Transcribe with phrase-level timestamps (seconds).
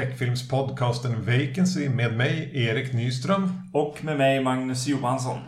[0.00, 3.70] skräckfilmspodcasten Vacancy med mig, Erik Nyström.
[3.72, 5.38] Och med mig, Magnus Johansson.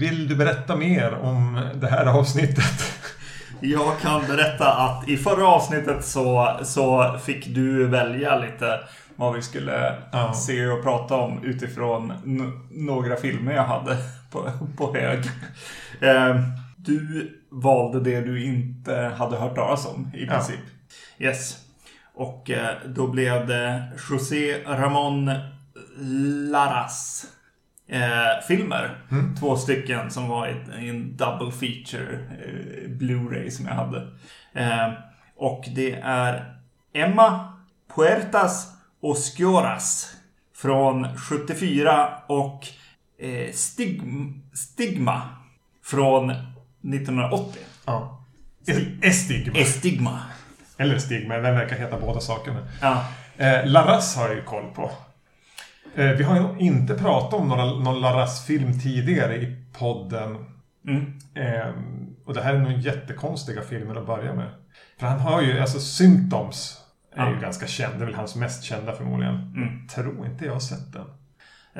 [0.00, 2.92] Vill du berätta mer om det här avsnittet?
[3.60, 8.80] Jag kan berätta att i förra avsnittet så, så fick du välja lite
[9.16, 10.32] vad vi skulle ja.
[10.32, 12.12] se och prata om utifrån
[12.70, 13.96] några filmer jag hade
[14.30, 15.18] på, på hög.
[16.00, 16.40] Eh,
[16.76, 20.60] du valde det du inte hade hört talas om i princip.
[21.16, 21.26] Ja.
[21.26, 21.65] Yes.
[22.16, 25.30] Och eh, då blev det José Ramón
[26.50, 27.26] Laras
[27.88, 28.98] eh, filmer.
[29.10, 29.36] Mm.
[29.36, 34.08] Två stycken som var i, en double feature eh, Blu-ray som jag hade.
[34.52, 34.92] Eh,
[35.36, 36.58] och det är
[36.92, 37.52] Emma
[37.96, 40.16] Puertas Oscuras
[40.54, 42.66] från 74 och
[43.18, 45.22] eh, Stigma, Stigma
[45.84, 47.62] från 1980.
[47.84, 48.22] Ja.
[49.02, 49.58] Estigma.
[49.58, 50.20] Estigma.
[50.78, 52.58] Eller stigma, den verkar heta båda sakerna.
[52.80, 53.04] Ja.
[53.36, 54.90] Eh, Laras har jag ju koll på.
[55.94, 60.36] Eh, vi har ju inte pratat om några, någon Laras-film tidigare i podden.
[60.88, 61.18] Mm.
[61.34, 61.72] Eh,
[62.26, 64.50] och det här är nog jättekonstiga filmer att börja med.
[64.98, 66.80] För han har ju, alltså Symptoms
[67.14, 67.30] är ja.
[67.30, 67.98] ju ganska känd.
[67.98, 69.34] Det är väl hans mest kända förmodligen.
[69.34, 69.88] Mm.
[69.88, 71.06] Tror inte jag har sett den.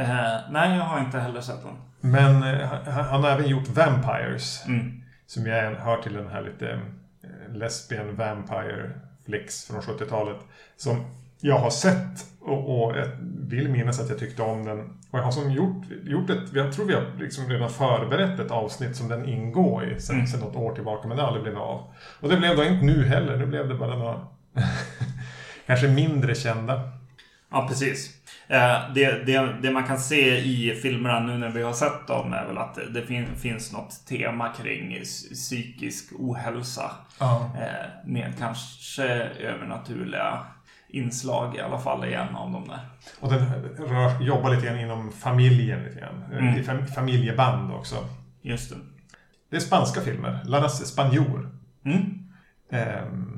[0.05, 1.77] Uh, nej, jag har inte heller sett den.
[2.13, 4.67] Men uh, han har även gjort Vampires.
[4.67, 5.03] Mm.
[5.27, 6.81] Som jag hör till den här lite
[7.53, 8.91] lesbian vampire
[9.25, 10.37] flicks från 70-talet.
[10.77, 11.05] Som
[11.41, 13.09] jag har sett och, och jag
[13.49, 14.79] vill minnas att jag tyckte om den.
[15.11, 18.51] Och jag har som gjort, gjort ett, jag tror vi har liksom redan förberett ett
[18.51, 20.27] avsnitt som den ingår i sen, mm.
[20.27, 21.09] sen något år tillbaka.
[21.09, 21.95] Men det har aldrig blivit av.
[22.21, 23.37] Och det blev då inte nu heller.
[23.37, 24.27] Nu blev det bara några
[25.67, 26.93] kanske mindre kända.
[27.51, 28.16] Ja, precis.
[28.49, 32.33] Eh, det, det, det, man kan se i filmerna nu när vi har sett dem
[32.33, 35.03] är väl att det fin, finns något tema kring
[35.34, 36.91] psykisk ohälsa.
[37.21, 37.51] Ja.
[37.61, 39.05] Eh, med kanske
[39.41, 40.39] övernaturliga
[40.89, 42.81] inslag i alla fall i en av dem där.
[43.21, 43.45] Och den
[43.89, 46.25] rör, jobbar lite grann inom familjen lite grann.
[46.33, 46.59] Mm.
[46.59, 47.97] I familjeband också.
[48.43, 48.77] Just det.
[49.51, 50.39] Det är spanska filmer.
[50.45, 51.51] Laras Spanjor.
[51.85, 52.27] Mm.
[52.71, 53.36] Ehm,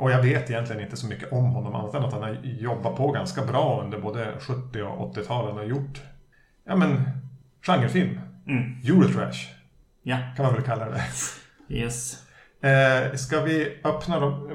[0.00, 2.96] och jag vet egentligen inte så mycket om honom annat än att han har jobbat
[2.96, 6.02] på ganska bra under både 70 och 80-talen och gjort
[6.64, 7.10] ja men
[7.62, 8.20] genrefilm.
[8.46, 8.80] Mm.
[8.84, 9.48] Eurotrash.
[10.02, 10.18] Ja.
[10.36, 11.04] Kan man väl kalla det.
[11.68, 12.22] Yes.
[12.60, 14.50] Eh, ska vi öppna de,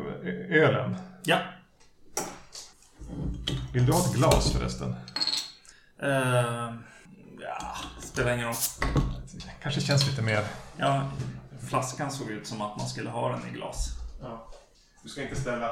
[0.50, 0.96] ölen?
[1.24, 1.40] Ja.
[3.74, 4.96] Vill du ha ett glas förresten?
[6.04, 6.74] Uh,
[7.40, 8.56] ja, spelar ingen roll.
[9.62, 10.44] Kanske känns lite mer...
[10.78, 11.12] Ja,
[11.70, 14.05] flaskan såg ut som att man skulle ha den i glas.
[15.06, 15.72] Du ska inte ställa...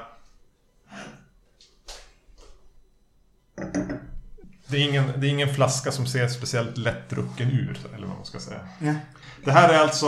[4.68, 8.26] Det är, ingen, det är ingen flaska som ser speciellt lättdrucken ut, eller vad man
[8.26, 8.60] ska säga.
[8.80, 8.94] Ja.
[9.46, 10.08] Det här är alltså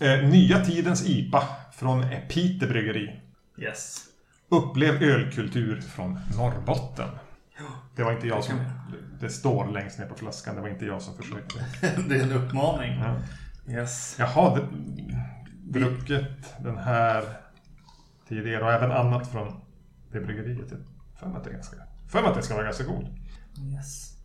[0.00, 3.20] eh, nya tidens IPA från Pite Bryggeri.
[3.58, 4.04] Yes.
[4.48, 7.08] Upplev ölkultur från Norrbotten.
[7.58, 7.64] Ja,
[7.96, 8.54] det var inte jag som...
[9.20, 10.54] Det står längst ner på flaskan.
[10.54, 11.66] Det var inte jag som försökte.
[12.08, 13.00] det är en uppmaning.
[13.00, 13.16] Ja.
[13.72, 14.16] Yes.
[14.18, 14.68] Jaha, det,
[15.80, 17.41] druckit den här
[18.32, 19.60] tidigare och även annat från
[20.12, 20.72] det bryggeriet.
[21.16, 21.76] För mig att det, är ganska,
[22.08, 23.06] för att det ska vara ganska god.
[23.72, 24.16] Yes.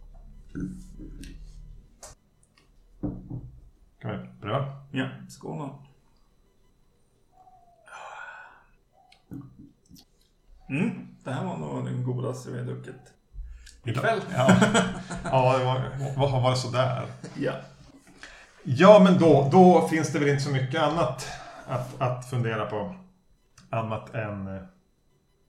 [4.02, 4.86] Kan vi pröva?
[4.92, 5.84] Ja, skål då.
[10.70, 13.14] Mm, det här var nog den godaste vi har druckit.
[13.84, 14.22] Ikväll.
[14.34, 14.58] Ja,
[15.24, 17.06] ja det var, var, var det sådär?
[17.36, 17.54] Ja.
[18.64, 21.28] Ja, men då, då finns det väl inte så mycket annat
[21.68, 22.96] att, att fundera på.
[23.70, 24.48] Annat än...
[24.48, 24.62] Eh,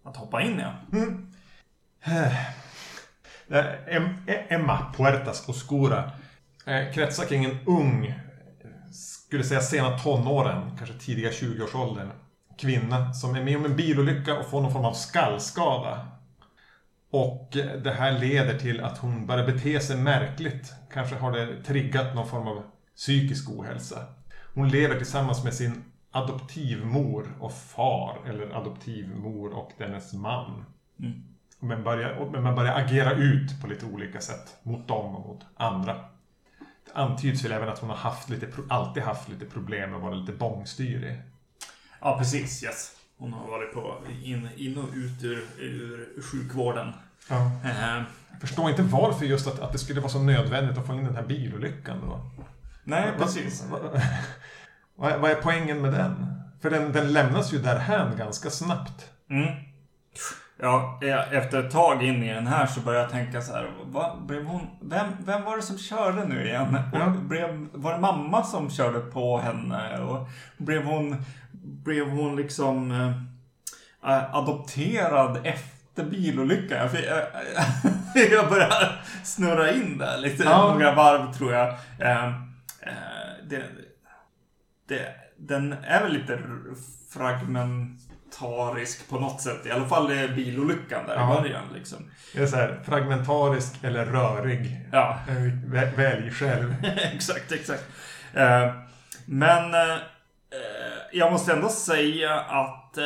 [0.04, 0.72] att hoppa in, ja.
[0.92, 1.32] Mm.
[2.04, 2.34] Eh,
[4.48, 6.10] Emma Puertas Oscura
[6.66, 8.14] eh, kretsar kring en ung,
[8.92, 12.10] skulle säga sena tonåren, kanske tidiga 20-årsåldern,
[12.58, 16.06] kvinna som är med om en bilolycka och får någon form av skallskada.
[17.10, 17.48] Och
[17.82, 20.72] det här leder till att hon börjar bete sig märkligt.
[20.92, 22.62] Kanske har det triggat någon form av
[22.96, 24.06] psykisk ohälsa.
[24.54, 30.64] Hon lever tillsammans med sin adoptivmor och far, eller adoptivmor och dennes man.
[31.00, 31.24] Mm.
[31.60, 35.40] Men, börjar, men man börjar agera ut på lite olika sätt mot dem och mot
[35.56, 35.94] andra.
[36.84, 40.02] Det antyds väl även att hon har haft lite, alltid haft lite problem med att
[40.02, 41.22] vara lite bångstyrig.
[42.00, 42.64] Ja, precis.
[42.64, 42.94] Yes.
[43.18, 46.92] Hon har varit på in, in och ut ur, ur sjukvården.
[47.28, 47.36] Ja.
[47.64, 50.94] Uh, jag förstår inte varför just att, att det skulle vara så nödvändigt att få
[50.94, 52.20] in den här bilolyckan då.
[52.84, 53.64] Nej, precis.
[54.98, 56.26] Vad, vad, är poängen med den?
[56.62, 59.10] För den, den lämnas ju därhän ganska snabbt.
[59.30, 59.54] Mm.
[60.60, 61.00] Ja,
[61.32, 63.70] efter ett tag in i den här så började jag tänka så här.
[63.84, 66.78] Vad, blev hon, vem, vem var det som körde nu igen?
[66.92, 67.06] Ja.
[67.08, 69.98] Blev, var det mamma som körde på henne?
[70.00, 71.16] Och blev hon,
[71.62, 72.90] blev hon liksom
[74.06, 76.76] äh, adopterad efter bilolycka.
[76.76, 80.42] Jag, fick- jag, jag börjar snurra in där lite.
[80.44, 80.72] Ja.
[80.72, 81.68] Några varv tror jag.
[81.98, 82.32] Eh,
[83.48, 83.62] det,
[84.88, 86.38] det, den är väl lite
[87.12, 89.66] fragmentarisk på något sätt.
[89.66, 91.38] I alla fall är bilolyckan där Ja.
[91.38, 91.64] i början.
[91.74, 92.10] Liksom.
[92.34, 94.80] Är det så här, fragmentarisk eller rörig?
[94.92, 95.34] Ja, Eh,
[95.72, 96.74] vä- Välj själv.
[97.14, 97.84] exakt, exakt.
[98.34, 98.72] Eh,
[99.26, 99.98] men eh,
[101.12, 103.04] jag måste ändå säga att eh,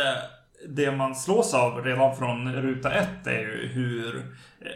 [0.69, 4.17] det man slås av redan från ruta ett är ju hur,
[4.61, 4.71] eh,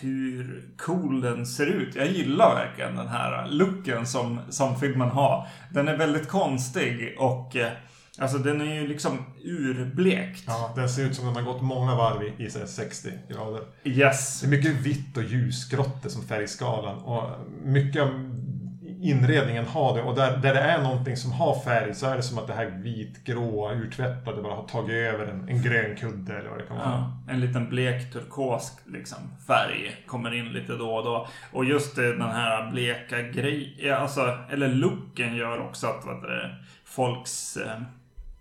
[0.00, 1.94] hur cool den ser ut.
[1.94, 5.46] Jag gillar verkligen den här looken som, som filmen har.
[5.72, 7.72] Den är väldigt konstig och eh,
[8.18, 10.44] alltså den är ju liksom urblekt.
[10.46, 13.10] Ja, den ser ut som den har gått många varv i, i så här 60
[13.28, 13.62] grader.
[13.84, 14.40] Yes.
[14.40, 16.98] Det är mycket vitt och ljusgrått som färgskalan.
[16.98, 17.30] Och
[17.64, 18.08] mycket av
[19.00, 20.02] inredningen har det.
[20.02, 22.54] Och där, där det är någonting som har färg så är det som att det
[22.54, 26.76] här vitgrå urtvättade bara har tagit över en, en grön kudde eller vad det kan
[26.76, 26.86] vara.
[27.26, 31.26] Ja, en liten blek turkos liksom, färg kommer in lite då och då.
[31.52, 37.56] Och just den här bleka grejen, alltså, eller looken gör också att vad det, folks
[37.56, 37.80] eh,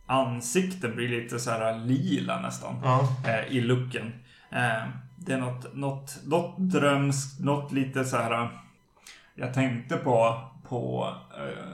[0.08, 2.76] ansikten blir lite så här lila nästan.
[2.84, 3.10] Ja.
[3.26, 4.14] Eh, I looken.
[4.52, 4.88] Eh,
[5.18, 8.50] det är något, något, något drömskt, något lite så här.
[9.40, 11.68] Jag tänkte på, på eh,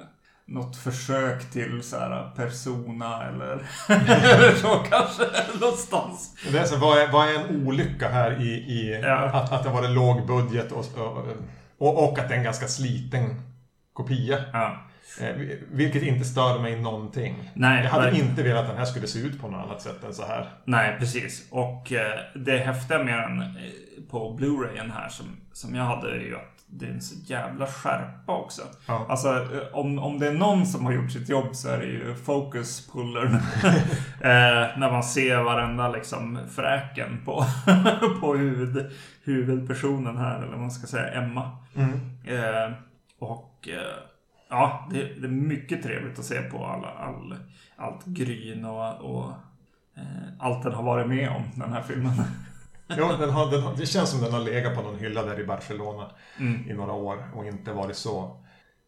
[0.45, 3.53] något försök till så här persona eller,
[3.89, 5.23] eller så kanske.
[5.61, 6.35] Någonstans.
[6.51, 9.15] Det är så, vad, är, vad är en olycka här i, i Ja.
[9.17, 10.85] att, att det var en låg budget och,
[11.77, 13.41] och, och, att det är en ganska sliten
[13.93, 14.37] kopia.
[14.53, 14.77] Ja.
[15.21, 15.35] Eh,
[15.71, 17.51] vilket inte stör mig någonting.
[17.53, 18.29] Nej, Jag hade verkligen.
[18.29, 20.49] inte velat att den här skulle se ut på något annat sätt än så här.
[20.65, 21.47] Nej, precis.
[21.51, 23.47] Och eh, det häftiga med den eh,
[24.11, 27.67] på Blu-rayen här som, som jag hade är ju att det är en så jävla
[27.67, 28.61] skärpa också.
[28.87, 29.05] Ja.
[29.09, 31.85] Alltså eh, om, om det är någon som har gjort sitt jobb så är det
[31.85, 33.33] ju focus pullern.
[34.21, 37.45] eh, när man ser varenda liksom fräken på,
[38.21, 38.91] på huvud,
[39.23, 41.57] huvudpersonen här, eller man ska säga, Emma.
[41.75, 41.99] Mm.
[42.25, 42.73] Eh,
[43.19, 43.97] och eh,
[44.49, 47.35] ja, det, det är mycket trevligt att se på alla, all,
[47.75, 49.29] allt gryn och, och
[49.97, 52.13] eh, allt den har varit med om, den här filmen.
[52.97, 55.39] Jo, den har, den har, det känns som den har legat på någon hylla där
[55.39, 56.71] i Barcelona Mm.
[56.71, 58.41] i några år och inte varit så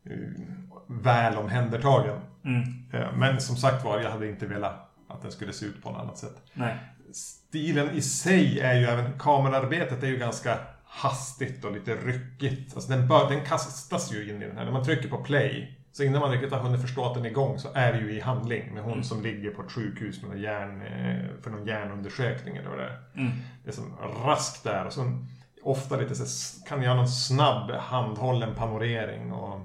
[0.10, 0.40] uh,
[0.88, 2.20] väl omhändertagen.
[2.46, 2.64] Mm.
[2.94, 5.92] Eh, men som sagt var, jag hade inte velat att den skulle se ut på
[5.92, 6.36] något annat sätt.
[6.54, 6.76] Nej.
[7.14, 12.76] Stilen i sig är ju även, kamerarbetet är ju ganska hastigt och lite ryckigt.
[12.76, 14.66] Alltså den, bör, den kastas ju in i den här.
[14.66, 17.30] När man trycker på play, så innan man riktigt har hunnit förstå att den är
[17.30, 19.04] igång så är det ju i handling med hon Mm.
[19.04, 22.84] som ligger på ett sjukhus med någon hjärn, eh, för någon hjärnundersökning eller vad det
[22.84, 23.00] är.
[23.22, 23.32] Mm.
[23.64, 23.94] Det är som
[24.26, 25.20] raskt där och så
[25.64, 26.26] ofta lite så
[26.68, 29.60] kan göra någon snabb handhållen panorering och,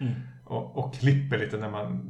[0.00, 0.12] Mm.
[0.44, 2.00] och, och klipper lite när man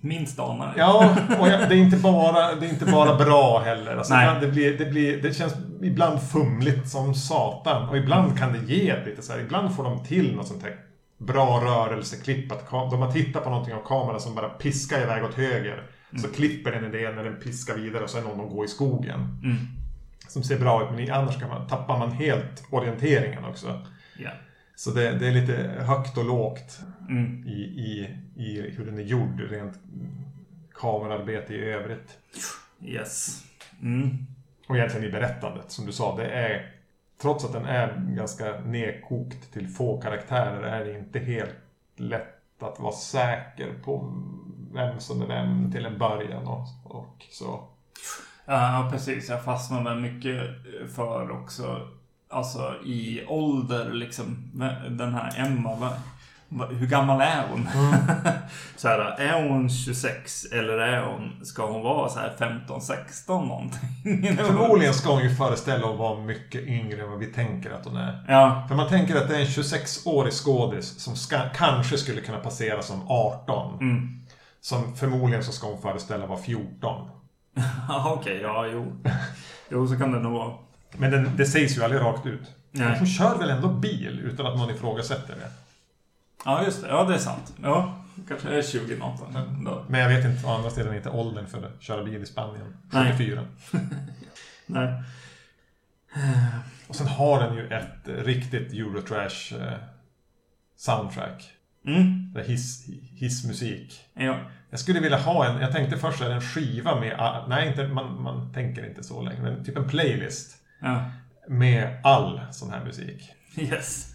[0.00, 0.74] Minst anar.
[0.76, 3.96] Ja, och jag, det, är inte bara, det är inte bara bra heller.
[3.96, 4.40] Alltså, Nej.
[4.40, 7.88] det, blir, det, blir, det känns ibland fumligt som satan.
[7.88, 9.40] Och ibland kan det ge lite så här.
[9.40, 10.76] Ibland får de till något sånt här
[11.18, 12.52] bra rörelseklipp.
[12.52, 15.82] Att de har tittat på någonting av kameran som bara piskar iväg åt höger.
[16.22, 18.64] Så klipper den i det när den piskar vidare och så är någon och går
[18.64, 19.20] i skogen.
[19.44, 19.56] Mm.
[20.28, 23.80] Som ser bra ut, men i- annars kan man, tappar man helt orienteringen också.
[24.18, 24.30] Ja.
[24.76, 25.52] Så det, det är lite
[25.86, 27.44] högt och lågt Mm.
[27.48, 29.74] i, i, i hur den är gjord, rent
[30.74, 32.18] kamerarbete i övrigt.
[32.84, 33.42] Yes.
[33.82, 34.26] Mm.
[34.68, 36.16] Och egentligen i berättandet, som du sa.
[36.16, 36.72] Det är,
[37.18, 41.56] trots att den är ganska nedkokt till få karaktärer, är det inte helt
[41.96, 44.12] lätt att vara säker på
[44.72, 47.64] vem som är vem till en början och, och så.
[48.44, 49.28] Ja, precis.
[49.28, 50.40] Jag fastnade mycket
[50.94, 51.88] för också,
[52.28, 54.50] alltså i ålder liksom,
[54.90, 55.92] den här Emma.
[56.50, 57.68] Hur gammal är hon?
[58.76, 63.48] så här, är hon 26 eller är hon, ska hon vara så här 15, 16
[63.48, 64.36] någonting?
[64.36, 67.96] Förmodligen ska hon ju föreställa att vara mycket yngre än vad vi tänker att hon
[67.96, 68.24] är.
[68.28, 72.38] Ja, För man tänker att det är en 26-årig skådis som ska, kanske skulle kunna
[72.38, 73.78] passera som 18.
[73.80, 74.24] mm.
[74.60, 77.08] Som förmodligen så ska hon föreställa vara 14.
[77.88, 78.96] Ja, okej, ja, jo.
[79.70, 80.54] Jo, så kan det nog vara.
[80.96, 82.42] Men den, det sägs ju aldrig rakt ut.
[82.70, 82.98] Nej.
[82.98, 85.50] Hon kör väl ändå bil utan att någon ifrågasätter det.
[86.44, 86.88] Ja, just det.
[86.88, 87.54] Ja, det är sant.
[87.62, 89.64] Ja, kanske är 20 någonting.
[89.64, 89.84] Då.
[89.88, 92.76] Men jag vet inte, å andra sidan inte åldern för att köra bil i Spanien.
[92.92, 93.12] Nej.
[93.12, 93.46] 74.
[94.66, 95.02] Nej.
[96.88, 99.78] Och sen har den ju ett riktigt Eurotrash eh,
[100.76, 101.50] soundtrack.
[101.86, 102.36] Mm.
[102.46, 104.00] Hiss, hissmusik.
[104.14, 104.38] Ja.
[104.70, 107.88] Jag skulle vilja ha en, jag tänkte först är en skiva med, ah, nej inte,
[107.88, 110.56] man, man tänker inte så länge, men typ en playlist.
[110.80, 111.10] Ja.
[111.48, 113.30] Med all sån här musik.
[113.56, 114.14] Yes.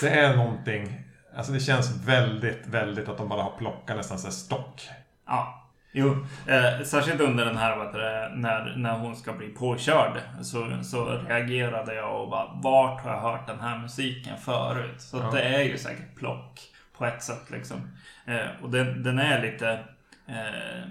[0.00, 1.04] Det är någonting,
[1.36, 4.88] alltså det känns väldigt, väldigt att de bara har plockat nästan så här stock.
[5.26, 5.56] Ja.
[5.92, 11.04] Jo, eh, särskilt under den här, du, när, när hon ska bli påkörd så, så
[11.04, 15.00] reagerade jag och bara vart har jag hört den här musiken förut?
[15.00, 15.30] Så Ja.
[15.32, 16.60] det är ju säkert plock
[16.98, 17.76] på ett sätt liksom.
[18.26, 19.70] Eh, och den, den är lite
[20.26, 20.82] eh,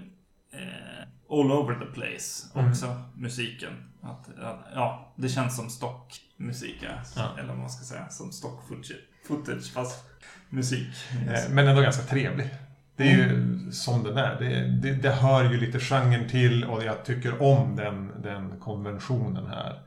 [0.60, 3.90] eh, all over the place också, musiken.
[4.02, 4.28] Att,
[4.74, 6.84] ja, det känns som stockmusik.
[7.16, 7.22] Ja.
[7.38, 8.92] eller vad man ska säga, som stock footage,
[9.30, 10.04] footage fast
[10.48, 10.88] musik.
[11.28, 12.50] Eh, Men ändå ganska trevlig.
[12.96, 14.40] Det är ju som den är.
[14.40, 19.46] Det, det, det hör ju lite genren till och jag tycker om den, den konventionen
[19.46, 19.82] här.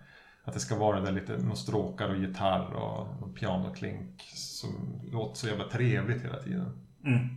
[0.46, 5.40] Att det ska vara där lite någon stråkar och gitarr och någon pianoklink som låter
[5.40, 6.78] så jävla trevligt hela tiden.
[7.06, 7.30] Mm.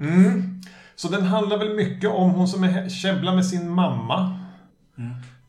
[0.00, 0.60] Mm.
[0.96, 4.44] Så den handlar väl mycket om hon som är käbblar med sin mamma.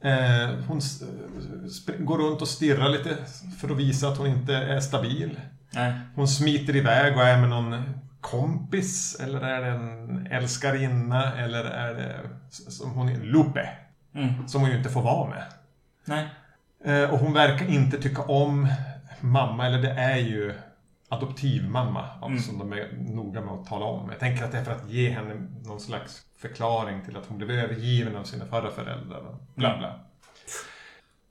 [0.01, 3.17] Eh, hon sp- går runt och stirrar lite
[3.59, 5.39] för att visa att hon inte är stabil.
[5.71, 5.93] Nej.
[6.15, 7.83] Hon smiter iväg och är med någon
[8.21, 12.15] kompis eller är det en älskarinna eller är det
[12.49, 13.69] som hon är, Lupe.
[14.15, 14.47] Mm.
[14.47, 15.43] Som hon ju inte får vara med.
[16.05, 16.27] Nej.
[16.85, 18.67] Eh, och hon verkar inte tycka om
[19.19, 20.53] mamma, eller det är ju
[21.09, 22.39] adoptivmamma Mm.
[22.39, 24.09] som de är noga med att tala om.
[24.09, 25.35] Jag tänker att det är för att ge henne
[25.65, 29.21] någon slags förklaring till att hon blev övergiven av sina förra föräldrar.
[29.55, 29.99] Bla bla.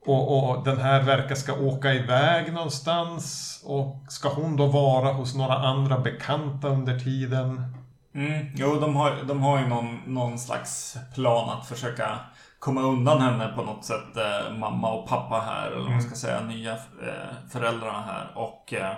[0.07, 3.55] Och, och den här verkar ska åka iväg någonstans.
[3.67, 7.75] Och ska hon då vara hos några andra bekanta under tiden?
[8.15, 12.19] Mm, jo, de har, de har ju någon, någon slags plan att försöka
[12.59, 14.17] komma undan henne på något sätt.
[14.17, 18.33] Eh, mamma och pappa här, eller vad man ska säga, nya eh, föräldrarna här.
[18.35, 18.97] Och eh,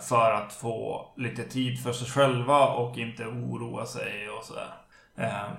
[0.00, 4.74] för att få lite tid för sig själva och inte oroa sig och sådär.
[5.16, 5.52] Eh,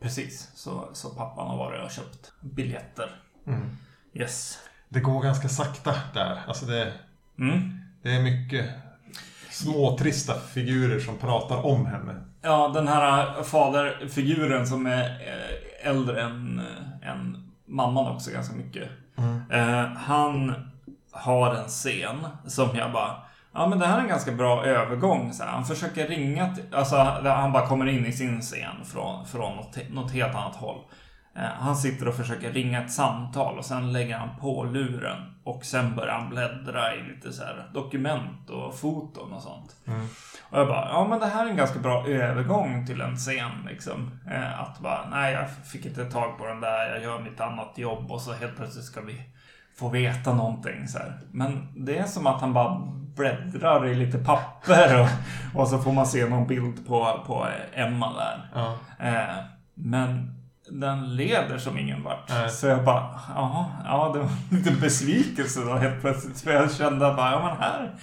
[0.00, 3.10] precis, så, så pappan har varit och köpt biljetter.
[3.46, 3.76] Mm.
[4.14, 4.58] Yes.
[4.88, 6.40] Det går ganska sakta där.
[6.48, 6.92] Alltså det,
[7.38, 7.78] Mm.
[8.02, 8.70] det är mycket
[9.50, 12.14] småtrista figurer som pratar om henne.
[12.42, 18.88] Ja, den här faderfiguren som är eh, äldre än, eh, än mamman också ganska mycket.
[19.50, 20.54] Eh, han
[21.14, 23.16] har en scen som jag bara
[23.56, 25.32] Ja men det här är en ganska bra övergång.
[25.32, 25.50] Så här.
[25.50, 29.78] Han försöker ringa till, alltså han bara kommer in i sin scen från, från något,
[29.90, 30.80] något helt annat håll.
[31.36, 35.34] Eh, han sitter och försöker ringa ett samtal och sen lägger han på luren.
[35.44, 39.76] Och sen börjar han bläddra i lite så här dokument och foton och sånt.
[40.50, 43.66] Och jag bara, ja men det här är en ganska bra övergång till en scen
[43.68, 44.20] liksom.
[44.30, 47.78] Eh, att bara, nej jag fick inte tag på den där, jag gör mitt annat
[47.78, 49.22] jobb och så helt plötsligt ska vi
[49.76, 51.12] få veta någonting så här.
[51.30, 52.80] Men det är som att han bara
[53.16, 55.08] bläddrar i lite papper och,
[55.60, 58.50] och så får man se någon bild på, på Emma där.
[58.54, 58.78] Ja.
[58.98, 60.34] Eh, men
[60.70, 62.28] den leder som ingen vart.
[62.28, 62.50] Nej.
[62.50, 66.40] Så jag bara, ja, ja, det var lite besvikelse då helt plötsligt.
[66.40, 67.94] För jag kände bara, ja men här,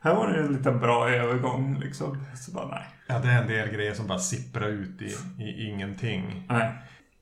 [0.00, 2.24] här var det en liten bra övergång liksom.
[2.34, 2.84] Så bara, nej.
[3.06, 6.46] Ja, det är en del grejer som bara sipprar ut i, i ingenting.
[6.48, 6.72] Nej.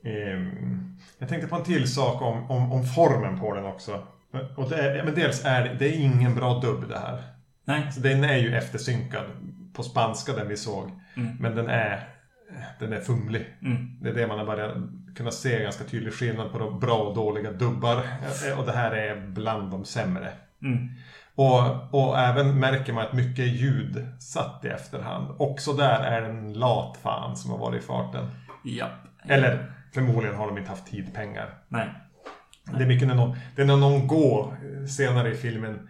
[0.04, 4.06] Ehm, jag tänkte på en till sak om, om, om formen på den också.
[4.56, 7.22] Och är, men dels är det, det är ingen bra dubb det här.
[7.64, 7.92] Nej.
[7.92, 9.24] Så den är ju eftersynkad
[9.72, 10.90] på spanska den vi såg.
[11.16, 11.36] Mm.
[11.40, 12.08] Men den är,
[12.78, 13.46] den är fumlig.
[13.62, 13.98] Mm.
[14.00, 14.76] Det är det man har börjat
[15.16, 17.96] kunna se ganska tydlig skillnad på de bra och dåliga dubbar.
[17.96, 20.32] Eh, Och det här är bland de sämre.
[20.62, 20.88] Mm.
[21.34, 25.34] Och, och även märker man att mycket är ljudsatt i efterhand.
[25.38, 28.30] Också där är det en lat fan som har varit i farten.
[28.64, 28.90] Japp.
[29.28, 31.54] Eller förmodligen har de inte haft tid, pengar.
[31.68, 31.88] Nej.
[32.78, 35.88] Det är mycket när någon, det är när någon går senare i filmen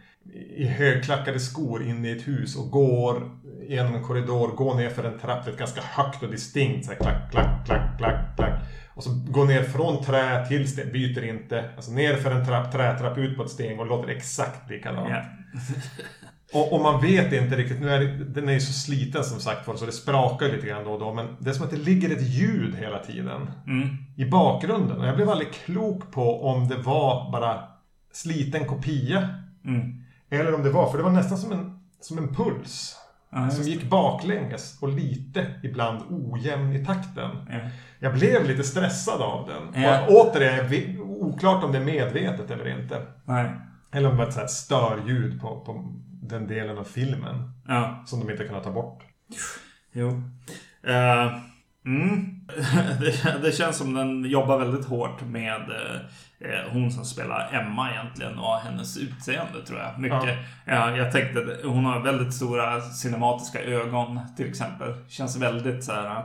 [0.57, 3.31] i högklackade skor in i ett hus och går
[3.69, 6.93] genom en korridor, går ner för en trapp, det är ganska högt och distinkt så
[6.93, 8.61] här, klack, klack, klack, klack, klack.
[8.95, 11.71] Och så går ner från trä till sten, byter inte.
[11.77, 15.09] Alltså ner för en trapp, trätrapp, ut på ett sten och låter exakt likadant.
[15.11, 15.25] Ja.
[16.55, 19.41] Och, och man vet inte riktigt, nu är det, den är ju så sliten som
[19.41, 21.15] sagt var så det sprakar lite grann då och då.
[21.15, 23.89] Men det är som att det ligger ett ljud hela tiden Mm.
[24.17, 25.01] i bakgrunden.
[25.01, 27.61] Och jag blev aldrig klok på om det var bara
[28.13, 29.29] sliten kopia.
[29.65, 30.03] Mm.
[30.31, 32.97] Eller om det var, för det var nästan som en, som en puls.
[33.45, 37.31] Just som gick baklänges och lite ibland ojämn i takten.
[37.51, 37.59] Ja.
[37.99, 39.85] Jag blev lite stressad av den.
[40.09, 43.03] Och återigen, oklart om det är medvetet eller inte.
[43.25, 43.51] Nej.
[43.95, 47.53] Eller om det var ett så här störljud på, på den delen av filmen.
[47.69, 48.03] Ja.
[48.07, 49.03] Som de inte kunnat ta bort.
[49.93, 50.09] Jo.
[50.83, 51.37] Eh,
[51.87, 52.41] mm.
[53.01, 55.61] det, det känns som den jobbar väldigt hårt med
[56.41, 59.99] eh, hon som spelar Emma egentligen och hennes utseende tror jag.
[60.01, 60.39] Mycket.
[60.67, 60.97] Ja.
[60.97, 64.95] jag tänkte, att hon har väldigt stora cinematiska ögon till exempel.
[65.09, 66.25] Känns väldigt så här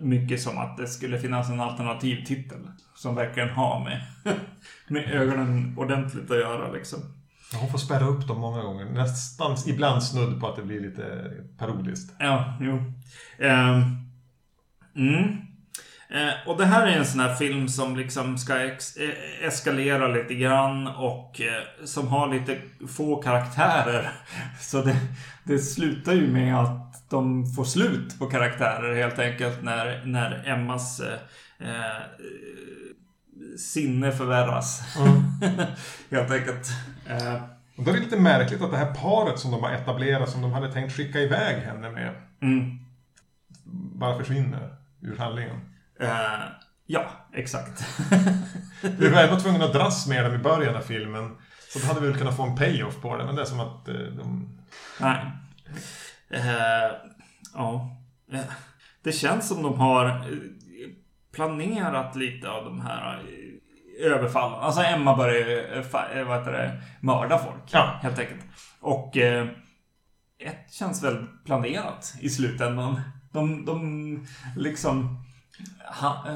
[0.00, 2.58] mycket som att det skulle finnas en alternativ titel.
[2.94, 4.02] Som verkligen har med,
[4.88, 6.98] med ögonen ordentligt att göra liksom.
[7.60, 8.84] Hon får spärra upp dem många gånger.
[8.84, 12.14] Nästan, ibland snudd på att det blir lite parodiskt.
[12.18, 12.72] Ja, jo.
[13.38, 14.10] Um,
[14.96, 15.44] mm.
[16.14, 20.08] Eh, och det här är en sån här film som liksom ska ex eh, eskalera
[20.08, 22.58] lite grann och eh, som har lite
[22.88, 24.12] få karaktärer.
[24.60, 24.96] Så det,
[25.44, 31.00] det slutar ju med att de får slut på karaktärer helt enkelt när, när Emmas
[31.00, 31.18] eh,
[31.58, 32.02] eh
[33.58, 34.96] sinne förvärras.
[34.98, 35.22] Mm.
[36.10, 36.68] helt enkelt.
[37.06, 37.42] Eh.
[37.76, 40.42] Och då är det lite märkligt att det här paret som de har etablerat, som
[40.42, 42.78] de hade tänkt skicka iväg henne med, mm.
[43.94, 45.56] bara försvinner ur handlingen.
[46.02, 46.44] Uh,
[46.86, 47.84] ja, exakt.
[48.98, 51.36] vi var ändå tvungna att dras med dem i början av filmen.
[51.72, 53.60] Så då hade vi väl kunnat få en payoff på det, men det är som
[53.60, 54.58] att uh, de...
[55.00, 55.20] Nej.
[56.34, 56.92] Uh,
[57.54, 57.96] ja.
[59.02, 60.24] Det känns som de har
[61.32, 63.22] planerat lite av de här
[64.00, 64.58] överfallen.
[64.58, 65.84] Alltså Emma börjar ju
[66.24, 67.62] vad heter det, mörda folk.
[67.70, 67.98] Ja.
[68.02, 68.40] Helt enkelt.
[68.80, 69.48] Och eh,
[70.38, 73.00] ett känns väl planerat i slutändan.
[73.32, 74.26] De, de
[74.56, 75.24] liksom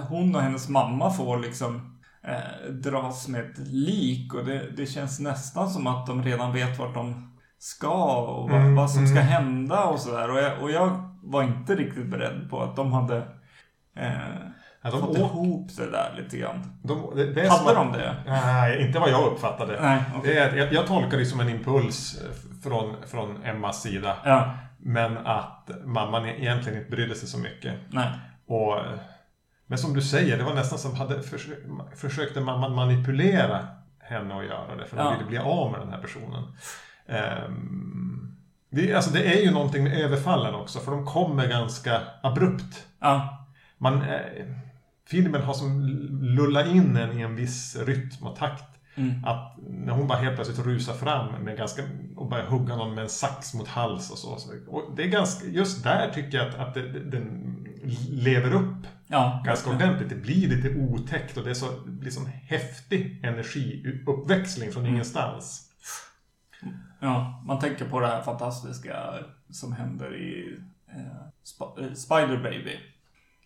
[0.09, 5.21] hon och hennes mamma får liksom eh, dras med ett lik och det, det känns
[5.21, 9.19] nästan som att de redan vet vart de ska och vad, mm, vad som ska
[9.19, 9.33] mm.
[9.33, 10.31] hända och sådär.
[10.31, 13.17] Och jag, och jag var inte riktigt beredd på att de hade
[13.97, 14.11] eh,
[14.83, 15.17] ja, de fått åk...
[15.19, 16.79] ihop det där lite grann.
[16.83, 18.17] De, det, det hade de det?
[18.27, 19.79] Nej, inte vad jag uppfattade.
[19.83, 20.35] Nej, okay.
[20.35, 22.21] det är, jag, jag tolkar det som en impuls
[22.63, 24.17] från, från Emmas sida.
[24.25, 24.55] Ja.
[24.79, 27.75] Men att mamman egentligen inte brydde sig så mycket.
[27.91, 28.09] Nej.
[28.47, 28.81] Och
[29.67, 31.67] men som du säger, det var nästan som hade försökt,
[31.97, 33.67] försökte mamman manipulera
[34.01, 34.87] henne att göra det.
[34.87, 35.11] För att ja.
[35.11, 36.43] ville bli av med den här personen.
[37.09, 38.37] Um,
[38.71, 42.87] det, alltså det är ju någonting med överfallen också, för de kommer ganska abrupt.
[43.01, 43.47] Ja.
[43.79, 44.47] Man, eh,
[45.07, 45.83] filmen har som
[46.23, 48.65] lullat in en i en viss rytm och takt.
[48.95, 49.25] Mm.
[49.25, 51.83] Att när hon bara helt plötsligt rusar fram med ganska,
[52.17, 54.39] och börjar hugga någon med en sax mot hals och så.
[54.69, 57.57] Och det är ganska, just där tycker jag att, att det, den
[58.11, 60.09] lever upp ja, ganska ordentligt.
[60.09, 61.67] Det blir lite otäckt och det, är så,
[62.11, 64.95] sån häftig energiuppväxling från mm.
[64.95, 65.68] ingenstans.
[67.01, 68.97] Ja, man tänker på det här fantastiska
[69.51, 72.79] som händer i eh, Sp eh, Spider Baby.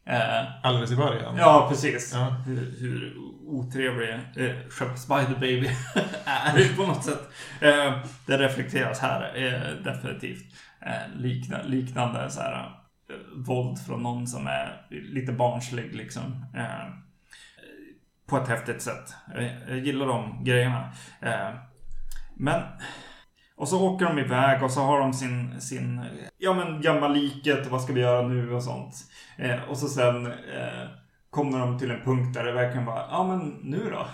[0.04, 1.36] Eh, Alldeles i början?
[1.36, 2.12] Ja, precis.
[2.14, 2.28] Ja.
[2.46, 5.66] Hur, hur otrevlig eh, Spider Baby
[6.24, 7.28] är på något sätt.
[7.60, 10.54] Eh, det reflekteras här eh, definitivt.
[10.80, 16.46] Eh, likna, liknande så här, eh, våld från någon som är lite barnslig liksom.
[18.26, 19.14] På ett häftigt sätt.
[19.68, 20.92] Jag gillar de grejerna.
[22.36, 22.62] Men
[23.56, 26.00] och så åker de iväg och så har de sin, sin
[26.38, 28.94] ja men gömma liket och vad ska vi göra nu och sånt.
[29.38, 30.88] Eh, och så sen eh,
[31.30, 34.06] kommer de till en punkt där det verkligen bara, ja men nu då?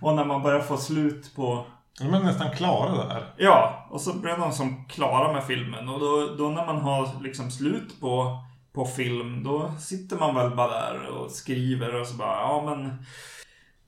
[0.00, 1.66] Och när man börjar få slut på
[2.00, 3.34] de är nästan klara där.
[3.36, 5.88] Ja, och så blir de som klara med filmen.
[5.88, 8.38] Och då, då när man har liksom slut på,
[8.72, 13.04] på film, då sitter man väl bara där och skriver och så bara, ja men...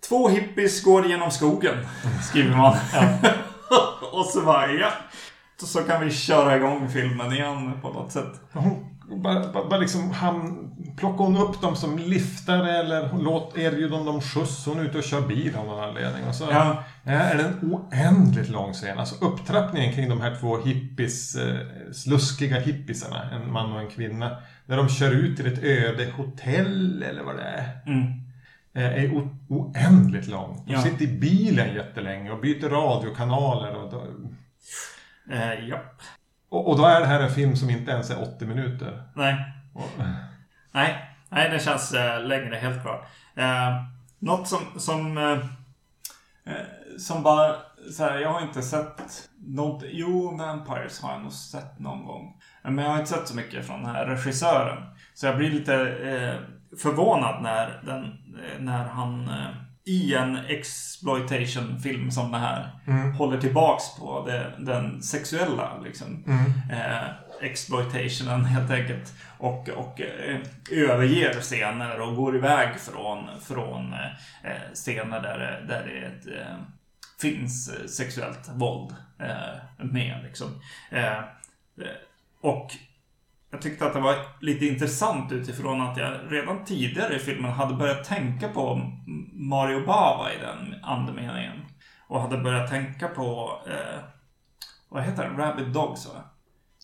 [0.08, 1.86] Två hippies går genom skogen,
[2.22, 2.76] skriver man.
[4.12, 4.90] och så bara, ja.
[5.56, 8.40] Så kan vi köra igång filmen igen på något sätt.
[9.22, 14.06] Bara, bara, bara liksom, han, plockar hon upp dem som liftare eller låt, erbjuder hon
[14.06, 14.66] dem skjuts?
[14.66, 16.24] Hon är ute och kör bil av någon anledning.
[16.28, 16.84] Och så ja.
[17.04, 18.98] är det en oändligt lång scen.
[18.98, 21.56] Alltså upptrappningen kring de här två hippies, eh,
[21.92, 24.36] sluskiga hippisarna, en man och en kvinna.
[24.66, 27.82] När de kör ut till ett öde hotell eller vad det är.
[27.86, 28.21] Mm.
[28.74, 30.62] Eh, är oändligt lång.
[30.66, 30.82] De ja.
[30.82, 33.74] sitter i bilen jättelänge och byter radiokanaler.
[33.74, 34.06] Och då...
[35.34, 35.78] eh, ja.
[36.48, 39.02] Och, och, då är det här en film som inte ens är 80 minuter.
[39.14, 39.36] Nej.
[39.74, 39.90] Och...
[40.72, 43.06] Nej, nej den känns äh, längre helt klart.
[43.34, 43.84] Eh,
[44.18, 45.38] något som, som, eh,
[46.54, 46.66] eh,
[46.98, 47.56] som bara,
[47.92, 52.40] så här, jag har inte sett något, jo Vampires har jag nog sett någon gång.
[52.62, 54.82] Men jag har inte sett så mycket från den här regissören.
[55.14, 59.48] Så jag blir lite eh, förvånad när, den, eh, när han eh,
[59.84, 63.12] i en exploitation-film som den här mm.
[63.12, 66.52] håller tillbaks på det, den sexuella liksom, mm.
[66.70, 67.08] eh,
[67.40, 69.14] exploitationen helt enkelt.
[69.38, 75.98] Och, och eh, överger scener och går iväg från, från eh, scener där, där det
[76.06, 76.56] ett, eh,
[77.20, 78.94] finns sexuellt våld
[79.76, 80.22] med.
[80.24, 80.48] Liksom.
[82.40, 82.70] Och
[83.52, 87.74] jag tyckte att det var lite intressant utifrån att jag redan tidigare i filmen hade
[87.74, 88.90] börjat tänka på
[89.32, 91.60] Mario Bava i den andemeningen.
[92.06, 94.00] Och hade börjat tänka på, eh,
[94.88, 95.36] vad heter den?
[95.36, 96.20] Rabbit Dogs va?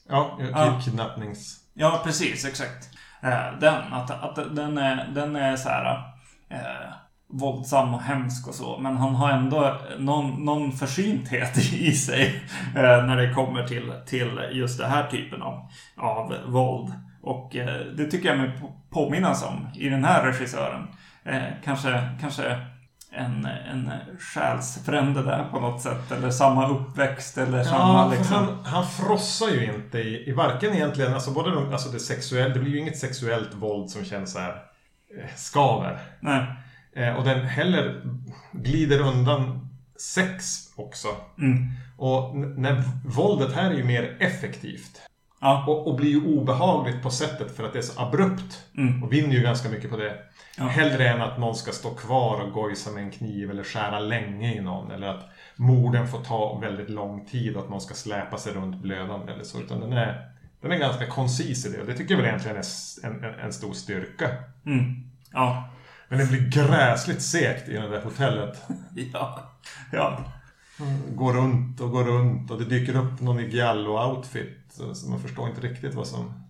[0.09, 0.81] Ja, ja.
[0.85, 1.65] kidnappnings...
[1.75, 2.89] Ja, precis, exakt.
[3.23, 6.15] Eh, den, att, att den är, den är så här...
[6.49, 6.93] Eh,
[7.31, 8.79] våldsam och hemsk och så.
[8.79, 12.43] Men han har ändå någon, någon försynthet i sig
[12.77, 16.93] eh, när det kommer till, till just den här typen av, av våld.
[17.23, 18.61] Och eh, det tycker jag mig
[18.91, 20.89] påminnas om i den här regissören.
[21.25, 22.61] Eh, kanske, kanske
[23.13, 26.13] en, en själsfrände där på något sätt.
[26.13, 28.37] Eller samma uppväxt eller samma ja, liksom.
[28.37, 32.55] Han, han frossar ju inte i, i varken egentligen, alltså både de, alltså det sexuella,
[32.55, 34.55] det blir ju inget sexuellt våld som känns så här
[35.37, 35.99] skaver.
[36.21, 36.47] Nej.
[36.99, 38.03] Eh, och den heller
[38.53, 39.69] glider undan
[40.15, 40.45] sex
[40.77, 41.09] också.
[41.39, 41.67] Mm.
[41.97, 45.01] Och när våldet här är ju mer effektivt.
[45.41, 45.65] Ja.
[45.69, 48.65] Och, och, blir ju obehagligt på sättet för att det är så abrupt.
[48.77, 49.03] Mm.
[49.03, 50.17] Och vinner ju ganska mycket på det.
[50.59, 50.65] Ja.
[50.65, 54.55] Hellre än att någon ska stå kvar och gojsa med en kniv eller skära länge
[54.55, 54.91] i någon.
[54.91, 55.25] Eller att
[55.57, 59.45] morden får ta väldigt lång tid och att någon ska släpa sig runt blödande eller
[59.45, 59.61] så.
[59.61, 60.31] Utan den är,
[60.61, 61.81] den är ganska koncis i det.
[61.81, 62.65] Och det tycker jag väl egentligen är
[63.05, 64.29] en, en, en stor styrka.
[64.67, 65.11] Mm.
[65.33, 65.71] Ja.
[66.09, 68.63] Men det blir gräsligt segt i det där hotellet.
[69.13, 69.53] Ja.
[69.93, 70.25] Ja.
[71.09, 74.59] Går runt och går runt och det dyker upp någon i Giallo-outfit.
[74.71, 76.49] Så man förstår inte riktigt vad som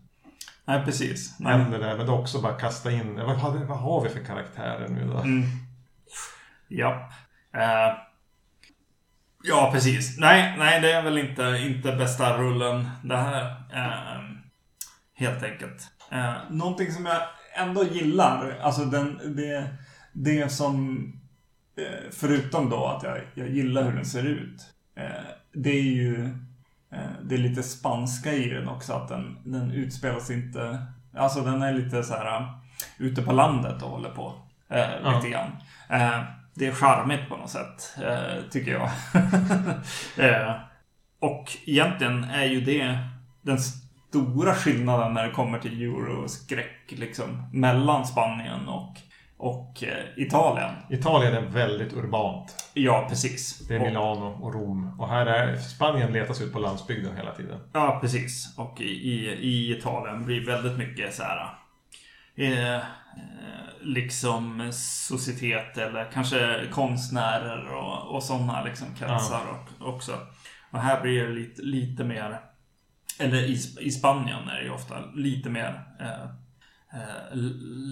[0.68, 1.38] Nej, precis.
[1.38, 1.58] Nej.
[1.58, 1.96] händer där.
[1.96, 4.88] Men det är också bara kasta in, vad har, vi, vad har vi för karaktärer
[4.88, 5.18] nu då?
[5.18, 5.42] Mm.
[6.68, 7.10] Ja.
[7.56, 7.98] Uh,
[9.42, 10.18] ja, precis.
[10.18, 13.50] Nej, nej, det är väl inte, inte bästa rullen det här.
[13.50, 14.24] Uh,
[15.14, 15.90] helt enkelt.
[16.12, 17.22] Uh, någonting som jag
[17.58, 19.68] ändå gillar, alltså den, det,
[20.12, 21.12] det som
[22.10, 24.66] Förutom då att jag, jag gillar hur den ser ut.
[25.52, 26.38] Det är ju
[27.22, 28.92] det är lite spanska i den också.
[28.92, 30.86] Att den, den utspelas inte...
[31.16, 32.46] Alltså den är lite så här
[32.98, 34.34] ute på landet och håller på.
[34.68, 35.14] Eh.
[35.14, 35.50] Lite grann.
[35.90, 36.22] Eh,
[36.54, 38.90] det är charmigt på något sätt, eh, tycker jag.
[40.30, 40.54] eh,
[41.20, 42.98] och egentligen är ju det
[43.42, 43.58] den
[44.08, 47.42] stora skillnaden när det kommer till euroskräck liksom.
[47.52, 48.96] Mellan Spanien och,
[49.36, 50.70] och eh, Italien.
[50.90, 52.70] Italien är väldigt urbant.
[52.74, 53.58] Ja, precis.
[53.68, 55.00] Det är Milano och Rom.
[55.00, 57.60] Och här är Spanien letas ut på landsbygden hela tiden.
[57.72, 58.54] Ja, precis.
[58.58, 61.54] Och i, i, i Italien blir väldigt mycket så här...
[62.36, 62.82] Eh,
[63.80, 64.70] liksom
[65.08, 69.40] societet eller kanske konstnärer och, och sådana liksom kretsar
[69.78, 69.86] ja.
[69.86, 70.12] också.
[70.70, 72.40] Och här blir det lite, lite mer,
[73.18, 76.22] eller i, i Spanien är det ju ofta lite mer eh,
[76.92, 77.34] eh,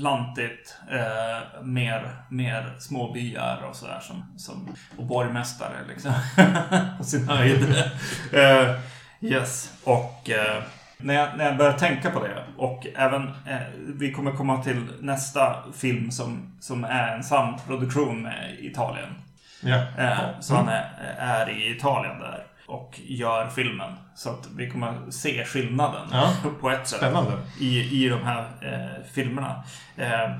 [0.02, 6.12] lantigt, eh, mer, mer små byar och sådär som, som, och borgmästare liksom.
[6.98, 7.74] på sin höjd.
[8.32, 8.80] eh,
[9.20, 10.62] yes, och eh,
[10.98, 14.88] när jag, när jag börjar tänka på det och även eh, vi kommer komma till
[15.00, 19.14] nästa film som, som är en samproduktion med Italien.
[19.60, 19.76] Ja.
[19.98, 23.92] Eh, så han är, är i Italien där och gör filmen.
[24.14, 26.32] Så att vi kommer se skillnaden ja.
[26.60, 26.98] på ett sätt.
[26.98, 27.32] Spännande.
[27.60, 29.64] I, i de här eh, filmerna.
[29.96, 30.30] Eh,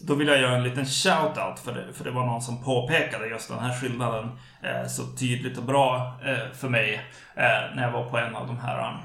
[0.00, 3.26] då vill jag göra en liten shout-out för det, för det var någon som påpekade
[3.26, 4.30] just den här skillnaden
[4.62, 6.94] eh, så tydligt och bra eh, för mig
[7.34, 9.00] eh, när jag var på en av de här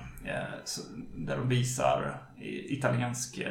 [1.16, 2.18] där de visar
[2.70, 3.42] italiensk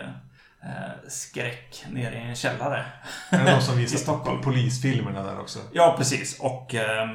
[0.62, 2.84] eh, skräck nere i en källare.
[3.30, 4.40] Är det de som visar Stockholm?
[4.42, 5.58] polisfilmerna där också?
[5.72, 6.40] Ja, precis.
[6.40, 7.08] Och eh,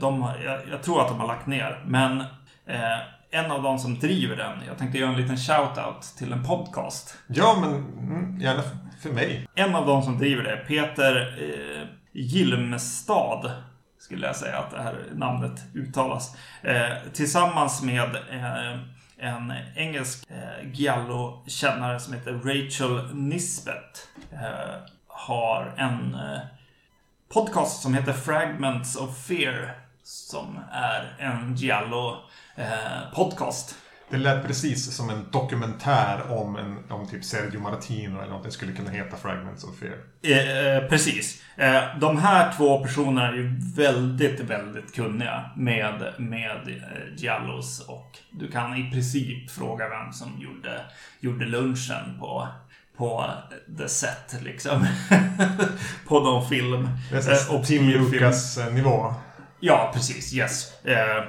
[0.00, 1.84] de, jag, jag, tror att de har lagt ner.
[1.86, 2.20] Men
[2.66, 2.98] eh,
[3.30, 7.18] en av de som driver den, jag tänkte göra en liten shout-out till en podcast.
[7.26, 8.62] Ja, men mm, gärna
[9.02, 9.48] för mig.
[9.54, 13.50] En av de som driver det, Peter eh, Gilmstad,
[13.98, 16.36] skulle jag säga att det här namnet uttalas.
[16.62, 18.78] Eh, tillsammans med eh,
[19.20, 24.74] en engelsk eh, Giallo-kännare som heter Rachel Nisbet eh,
[25.06, 26.38] har en eh,
[27.32, 33.70] podcast som heter Fragments of Fear som är en Giallo-podcast.
[33.70, 33.76] Eh,
[34.10, 38.44] det lät precis som en dokumentär om, en, om typ Sergio Martino eller något.
[38.44, 39.94] Det skulle kunna heta Fragments of Fear.
[40.22, 41.42] Eh, precis.
[41.56, 47.80] Eh, de här två personerna är ju väldigt, väldigt kunniga med, med eh, Giallos.
[47.88, 50.80] Och du kan i princip fråga vem som gjorde,
[51.20, 52.48] gjorde lunchen på
[52.96, 53.30] på
[53.78, 54.86] the set liksom.
[56.08, 56.88] på någon film.
[57.10, 59.14] Det är eh, Tim Lucas nivå.
[59.60, 60.34] Ja, precis.
[60.34, 60.84] Yes.
[60.84, 61.24] Eh,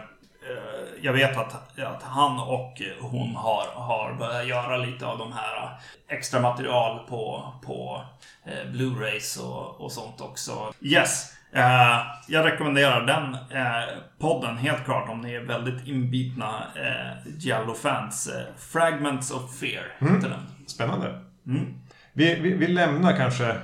[1.01, 5.79] jag vet att, att han och hon har, har börjat göra lite av de här
[6.07, 8.01] extra material på, på
[8.45, 10.73] eh, Blu-rays och, och sånt också.
[10.81, 11.33] Yes!
[11.53, 13.83] Eh, jag rekommenderar den eh,
[14.19, 18.29] podden helt klart om ni är väldigt inbitna eh, Giallo-fans.
[18.57, 20.15] Fragments of Fear mm.
[20.15, 20.67] heter den.
[20.67, 21.19] Spännande.
[21.47, 21.73] Mm.
[22.13, 23.55] Vi, vi, vi lämnar kanske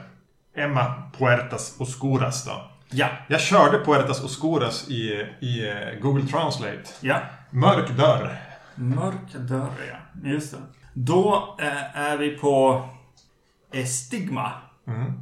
[0.55, 2.71] Emma Puertas Oscuras då.
[2.89, 3.09] Ja.
[3.27, 6.83] Jag körde Puertas Oscuras i, i eh, Google Translate.
[7.01, 7.21] Ja.
[7.49, 8.37] Mörk dörr.
[8.75, 10.29] Mörk dörr, ja.
[10.29, 10.57] Just det.
[10.93, 12.87] Då eh, är vi på
[13.73, 14.51] Estigma.
[14.87, 15.13] Mm.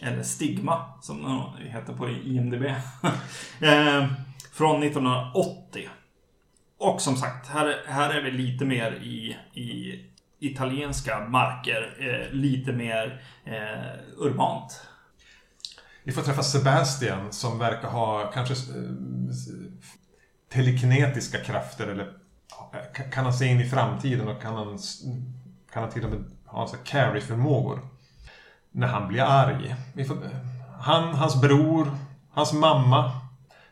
[0.00, 2.62] eller Stigma, som den heter på IMDB.
[3.60, 4.06] eh,
[4.52, 5.88] från 1980.
[6.78, 10.00] Och som sagt, här, här är vi lite mer i, i
[10.38, 11.96] italienska marker.
[11.98, 14.86] Eh, lite mer eh, urbant.
[16.04, 18.90] Vi får träffa Sebastian som verkar ha kanske eh,
[20.52, 22.12] telekinetiska krafter eller
[23.12, 24.78] kan han se in i framtiden och kan han,
[25.72, 27.80] kan han till och med ha carry-förmågor
[28.70, 29.76] när han blir arg.
[30.08, 30.16] Får,
[30.80, 31.90] han, hans bror,
[32.30, 33.12] hans mamma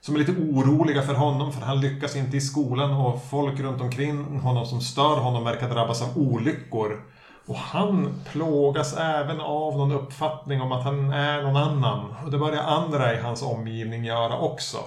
[0.01, 3.81] som är lite oroliga för honom för han lyckas inte i skolan och folk runt
[3.81, 7.03] omkring honom som stör honom verkar drabbas av olyckor.
[7.46, 12.14] Och han plågas även av någon uppfattning om att han är någon annan.
[12.24, 14.79] Och det börjar andra i hans omgivning göra också.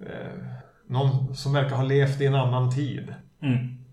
[0.00, 0.44] Eh,
[0.86, 3.14] någon som verkar ha levt i en annan tid.
[3.42, 3.84] Mm.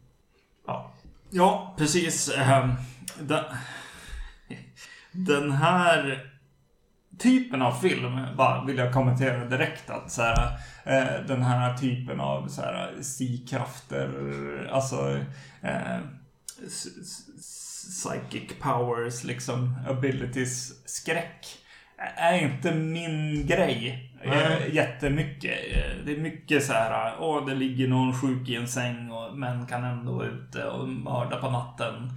[0.68, 0.92] Ja.
[1.30, 2.30] Ja, precis.
[2.38, 2.74] Ehm,
[5.12, 6.24] den, här
[7.20, 12.20] typen av film bara vill jag kommentera direkt att så här, eh, den här typen
[12.20, 15.18] av så här si-krafter, alltså
[15.62, 16.00] eh,
[17.88, 21.58] psychic powers, liksom abilities, skräck
[21.98, 24.76] är inte min grej Nej.
[24.76, 25.58] jättemycket.
[26.06, 29.66] Det är mycket så här, åh det ligger någon sjuk i en säng och, men
[29.66, 32.12] kan ändå vara ute och mörda på natten.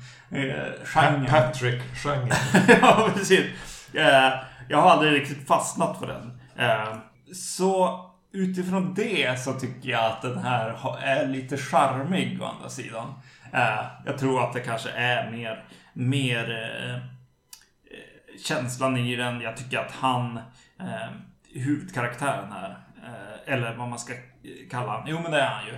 [0.85, 1.27] Genren.
[1.27, 2.31] Patrick, genren.
[2.83, 3.45] ja, precis.
[4.69, 6.41] Jag har aldrig riktigt fastnat för den.
[7.35, 8.01] Så
[8.33, 13.15] utifrån det så tycker jag att den här är lite charmig å andra sidan.
[14.05, 16.47] Jag tror att det kanske är mer, mer
[18.39, 19.41] känslan i den.
[19.41, 20.37] Jag tycker att han,
[20.81, 21.11] eh,
[21.55, 22.71] huvudkaraktären här,
[23.05, 24.15] eh, eller vad man ska
[24.71, 25.07] kalla honom.
[25.09, 25.75] Jo, men det är han ju.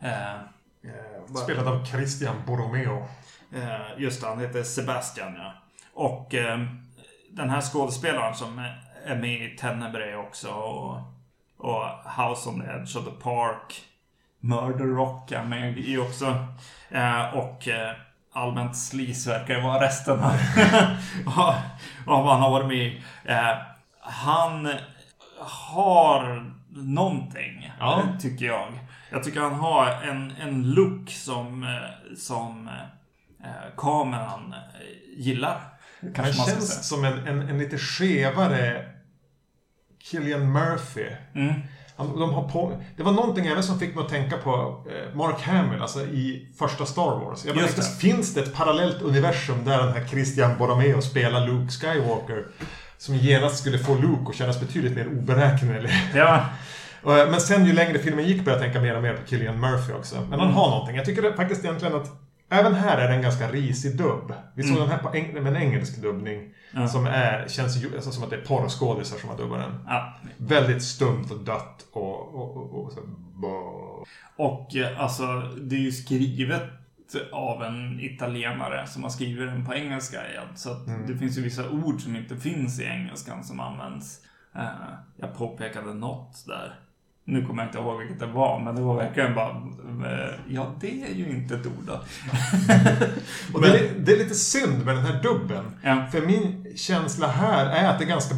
[0.00, 3.08] Eh, eh Spelad av Christian Borromeo.
[3.54, 5.54] Eh, just det, han heter Sebastian, ja.
[5.94, 6.58] Och eh,
[7.30, 8.58] den här skådespelaren som
[9.04, 10.96] är med i Tenebrae också och,
[11.56, 11.84] och
[12.16, 13.86] House on the Edge of the Park.
[14.40, 16.46] Murder Rock är i också.
[17.32, 17.68] och
[18.32, 20.20] allmänt sleaze verkar det vara resten
[21.26, 21.54] av,
[22.06, 23.02] vad han har varit med i.
[23.24, 23.56] Eh,
[24.00, 24.68] han
[25.38, 28.02] har någonting, ja.
[28.20, 28.78] tycker jag.
[29.10, 32.68] Jag tycker han har en, en look som, eh, som
[33.44, 34.54] eh, kameran
[35.16, 35.60] gillar.
[36.16, 38.84] Han känns som en, en, en lite skevare
[39.98, 41.06] Killian Murphy.
[41.34, 41.60] Mm.
[42.18, 45.42] De har på, det var någonting även som fick mig att tänka på eh, Mark
[45.42, 47.44] Hamill, alltså i första Star Wars.
[47.44, 52.46] Jag tänkte, finns det ett parallellt universum där den här Christian Borromeo spelar Luke Skywalker?
[52.98, 55.90] Som genast skulle få Luke att kännas betydligt mer oberäknelig.
[56.14, 56.44] Ja.
[57.04, 59.60] Eh, men sen ju längre filmen gick började jag tänka mer och mer på Killian
[59.60, 60.14] Murphy också.
[60.14, 60.54] Men han mm.
[60.54, 60.96] har någonting.
[60.96, 62.06] Jag tycker faktiskt egentligen att
[62.52, 64.32] Även här är det en ganska risig dubb.
[64.54, 64.82] Vi såg mm.
[64.82, 66.54] den här på eng med en engelsk dubbning.
[66.72, 66.88] Ja.
[66.88, 69.80] Som är, känns alltså, som att det är porrskådisar som har dubbat den.
[69.86, 70.14] Ja.
[70.36, 72.34] Väldigt stumt och dött och...
[72.34, 73.00] Och, och, och, så,
[74.36, 75.24] och eh, alltså,
[75.60, 76.62] det är ju skrivet
[77.32, 80.48] av en italienare som har skrivit den på engelska igen.
[80.56, 81.06] Så mm.
[81.06, 84.20] det finns ju vissa ord som inte finns i engelskan som används.
[84.56, 86.80] Uh, jag påpekade något där.
[87.30, 89.50] Nu kommer jag inte ihåg vilket det var, men det var verkligen bara...
[90.06, 91.92] Eh, ja, det är ju inte ett ord då.
[93.54, 95.64] och men, det, är, det, är, lite synd med den här dubben.
[95.82, 96.06] Ja.
[96.12, 98.34] För min känsla här är att det är ganska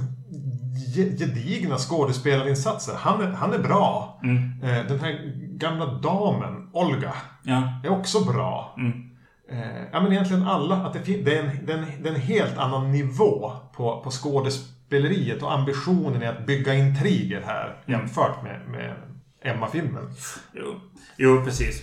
[0.95, 2.95] gedigna skådespelarinsatser.
[2.97, 4.21] Han är, han är bra.
[4.23, 4.63] Mm.
[4.63, 7.63] Eh, den här gamla damen, Olga, ja.
[7.85, 8.75] är också bra.
[8.79, 8.93] Mm.
[9.51, 10.77] Eh, ja, men egentligen alla.
[10.77, 14.01] Att det, det, är en, det, är en, det är en helt annan nivå på,
[14.05, 18.01] på skådespel skådespeleriet och ambitionen är att bygga intriger här mm.
[18.01, 18.95] jämfört med, med
[19.43, 20.15] Emma-filmen.
[20.53, 20.81] Jo.
[21.17, 21.83] jo, precis.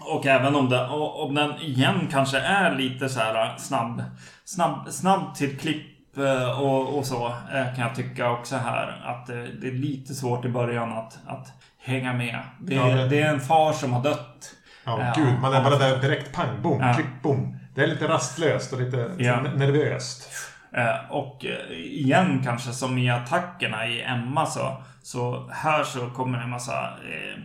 [0.00, 4.02] Och även om, det, om den igen kanske är lite så här snabb,
[4.44, 9.26] snabb, snabb till klipp eh, och, och så eh, kan jag tycka också här att
[9.26, 12.38] det är lite svårt i början att, att hänga med.
[12.60, 13.08] Det, ja, det...
[13.08, 14.54] det är en far som har dött.
[14.84, 15.40] Ja, ja gud.
[15.40, 16.94] Man är bara där direkt pang, bom, ja.
[16.94, 17.56] klipp, bom.
[17.74, 19.40] Det är lite rastlöst och lite ja.
[19.40, 20.30] nervöst.
[20.76, 26.38] Eh, och eh, igen kanske som i attackerna i Emma så, så här så kommer
[26.38, 27.42] en massa eh,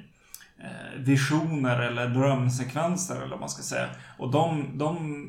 [0.98, 3.88] visioner eller drömsekvenser eller vad man ska säga.
[4.17, 5.26] Och de, de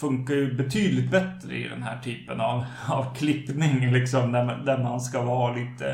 [0.00, 5.00] funkar ju betydligt bättre i den här typen av, av klippning liksom där, där man
[5.00, 5.92] ska vara lite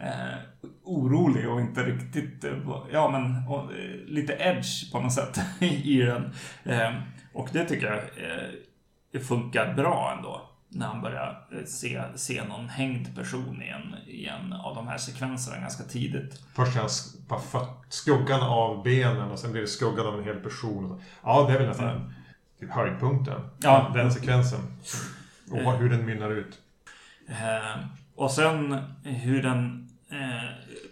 [0.00, 0.38] eh,
[0.84, 2.44] orolig och inte riktigt,
[2.92, 3.70] ja men och,
[4.06, 6.32] lite edge på något sätt i den.
[6.64, 6.92] Eh,
[7.32, 7.98] och det tycker jag
[9.12, 13.94] eh, funkar bra ändå när han börjar eh, se, se någon hängd person i en,
[14.06, 16.40] i en av de här sekvenserna ganska tidigt.
[16.54, 16.88] Först är han
[17.28, 21.00] bara skuggan av benen och sen blir det skuggan av en hel person.
[21.22, 22.12] Ja, det är väl nästan mm.
[22.60, 23.40] typ höjdpunkten.
[23.58, 23.90] Ja.
[23.94, 24.60] Den sekvensen.
[25.50, 26.58] Och hur den mynnar ut.
[27.28, 27.80] Eh,
[28.14, 30.48] och sen hur den eh,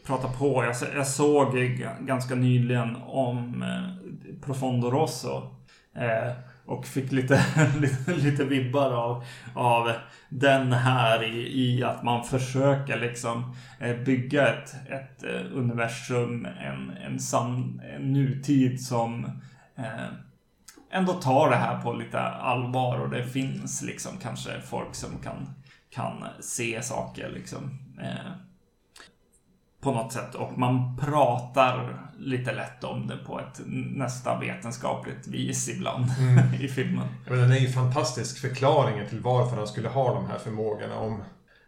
[0.06, 0.64] pratar på.
[0.64, 1.56] Jag, jag såg
[2.00, 5.56] ganska nyligen om eh, Profondo Rosso.
[5.94, 6.32] Eh,
[6.66, 7.44] och fick lite,
[7.80, 9.92] lite, lite vibbar av, av
[10.28, 16.90] den här i, i att man försöker liksom eh, bygga ett, ett eh, universum, en,
[16.90, 19.24] en, sam, en nutid som
[19.76, 20.08] eh,
[20.90, 25.54] ändå tar det här på lite allvar och det finns liksom kanske folk som kan,
[25.90, 27.78] kan se saker liksom.
[28.02, 28.32] Eh,
[29.82, 35.68] på något sätt och man pratar lite lätt om det på ett nästan vetenskapligt vis
[35.68, 36.54] ibland mm.
[36.60, 37.08] i filmen.
[37.24, 40.98] Ja, men den är ju fantastisk förklaringen till varför han skulle ha de här förmågorna.
[40.98, 41.22] Om,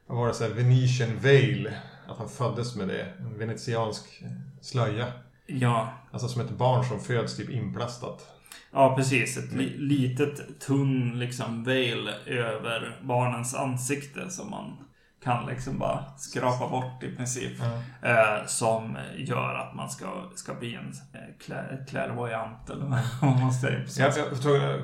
[0.06, 1.70] vad var det, så här, Venetian Veil,
[2.08, 3.12] att han föddes med det.
[3.18, 4.22] En venetiansk
[4.60, 5.06] slöja.
[5.46, 5.92] Ja.
[6.12, 8.26] Alltså som ett barn som föds typ inplastat.
[8.72, 9.36] Ja, precis.
[9.36, 14.76] Ett li litet tunn liksom veil över barnens ansikte som man
[15.24, 17.60] kan liksom bara skrapa bort i princip.
[17.60, 17.78] Mm.
[18.02, 22.86] Eh, som gör att man ska, ska bli en eh, klärvoajant eller
[23.20, 23.86] vad man säger.
[23.98, 24.80] Jag, jag tror jag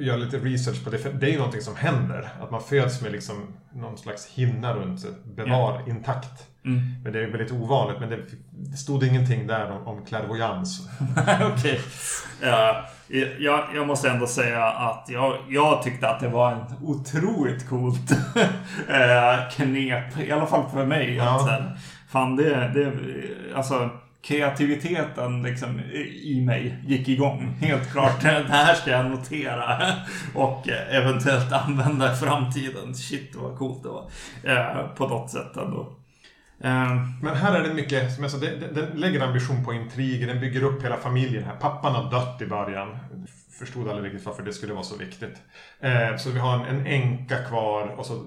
[0.00, 0.98] gör lite research på det.
[0.98, 2.28] För det är ju någonting som händer.
[2.42, 5.10] Att man föds med liksom någon slags hinna runt sig.
[5.24, 5.88] Bevar yeah.
[5.88, 6.53] intakt.
[6.64, 6.80] Mm.
[7.04, 8.00] Men det är väldigt ovanligt.
[8.00, 10.88] Men det, stod ingenting där om, om klärvoajans.
[11.52, 11.80] Okej.
[12.42, 12.86] Ja,
[13.38, 18.10] jag, jag, måste ändå säga att jag, jag tyckte att det var en otroligt coolt
[18.88, 20.18] eh, knep.
[20.18, 21.14] I alla fall för mig.
[21.14, 21.50] Ja.
[21.50, 22.92] Att, fan, det, det,
[23.56, 23.90] alltså
[24.22, 25.80] kreativiteten liksom
[26.22, 27.56] i mig gick igång.
[27.60, 28.22] Helt klart.
[28.22, 29.92] Det här ska jag notera
[30.34, 32.94] och eventuellt använda i framtiden.
[32.94, 34.10] Shit vad coolt det var.
[34.42, 35.92] Eh, på något sätt ändå.
[36.60, 37.20] Ehm.
[37.22, 40.62] Men här är det mycket, som jag sa, den, lägger ambition på intriger, den bygger
[40.62, 41.56] upp hela familjen här.
[41.56, 42.98] Pappan har dött i början.
[43.58, 45.42] Förstod aldrig riktigt varför det skulle vara så viktigt.
[45.80, 48.26] Eh, så vi har en, änka kvar och så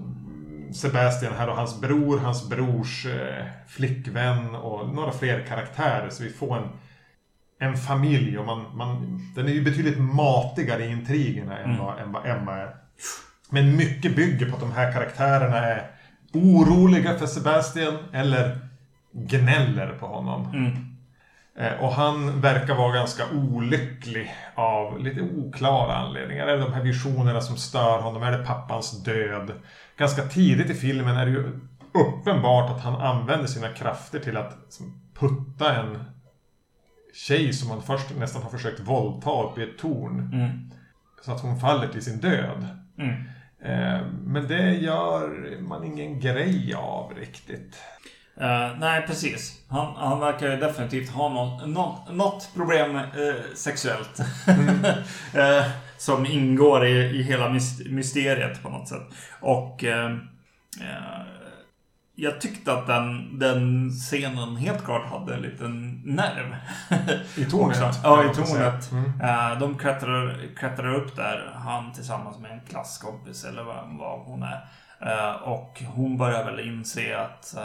[0.74, 6.10] Sebastian här och hans bror, hans brors eh, flickvän och några fler karaktärer.
[6.10, 6.68] Så vi får en,
[7.58, 11.70] en familj och man, man, den är ju betydligt matigare i intrigerna mm.
[11.70, 12.76] än, vad, än vad Emma är.
[13.50, 15.90] Men mycket bygger på att de här karaktärerna är
[16.32, 18.58] oroliga för Sebastian eller
[19.12, 20.54] gnäller på honom.
[20.54, 20.88] Mm.
[21.58, 26.46] Eh, och han verkar vara ganska olycklig av lite oklara anledningar.
[26.46, 28.22] Är det de här visionerna som stör honom?
[28.22, 29.52] Är det pappans död?
[29.96, 31.60] Ganska tidigt i filmen är det ju
[31.94, 34.56] uppenbart att han använder sina krafter till att
[35.14, 36.04] putta en
[37.14, 40.30] tjej som han först nästan har försökt våldta upp i ett torn.
[40.32, 40.70] Mm.
[41.24, 42.66] Så att hon faller till sin död.
[42.98, 43.14] Mm.
[43.62, 47.76] Eh, men det gör man ingen grej av riktigt.
[48.40, 49.60] Uh, nej, precis.
[49.68, 54.20] Han, han verkar ju definitivt ha något, något, något problem uh, sexuellt.
[54.46, 54.68] Mm.
[54.74, 55.66] uh,
[55.98, 57.48] som ingår i, i hela
[57.86, 59.06] mysteriet på något sätt.
[59.40, 59.84] Och
[62.20, 66.56] jag tyckte att den, den scenen helt klart hade en liten nerv.
[67.36, 68.00] I tornet?
[68.02, 68.92] ja, i tornet.
[68.92, 69.58] Mm.
[69.60, 74.68] De klättrar, klättrar upp där, han tillsammans med en klasskompis eller vad, vad hon är.
[75.42, 77.56] Och hon börjar väl inse att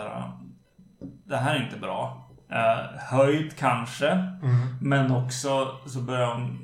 [1.25, 2.29] det här är inte bra.
[2.51, 4.77] Uh, höjd kanske, mm.
[4.81, 6.59] men också så börjar hon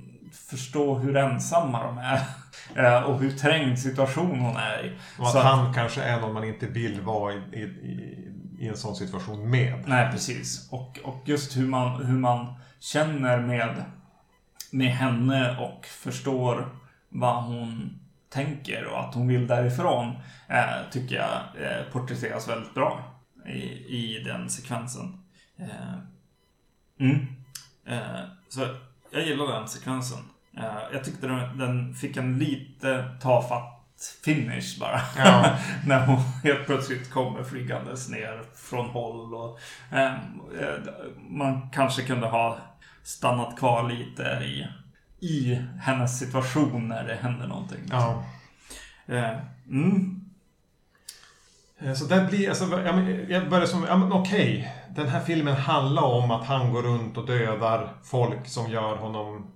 [0.49, 2.21] förstå hur ensamma de är.
[2.77, 4.97] Uh, och hur trängd situation hon är i.
[5.19, 8.27] Och att, så han att, kanske är någon man inte vill vara i, i, i,
[8.59, 9.83] i, en sån situation med.
[9.87, 10.69] Nej, precis.
[10.71, 13.83] Och, och just hur man, hur man känner med,
[14.71, 16.75] med henne och förstår
[17.09, 20.15] vad hon tänker och att hon vill därifrån
[20.47, 23.03] eh, tycker jag eh, porträtteras väldigt bra
[23.45, 23.61] i,
[23.97, 25.23] i den sekvensen.
[25.57, 25.97] Eh,
[26.99, 27.27] mm.
[27.85, 28.67] Eh, så
[29.11, 30.19] jag gillar den sekvensen.
[30.59, 33.75] Eh, jag tyckte den, den fick en lite tafatt
[34.25, 35.01] finish bara.
[35.17, 35.57] Ja.
[35.87, 39.33] När hon helt plötsligt kommer flygandes ner från håll.
[39.33, 39.59] Och,
[39.91, 40.13] eh,
[41.29, 42.57] man kanske kunde ha
[43.03, 44.67] stannat kvar lite i,
[45.27, 47.83] i hennes situation när det händer någonting.
[47.91, 48.23] Ja.
[49.07, 49.37] Eh,
[49.67, 50.21] mm.
[51.79, 52.81] Eh, så där blir, alltså,
[53.29, 54.57] jag börjar som, ja men okej.
[54.57, 54.95] Okay.
[54.95, 59.51] Den här filmen handlar om att han går runt och dödar folk som gör honom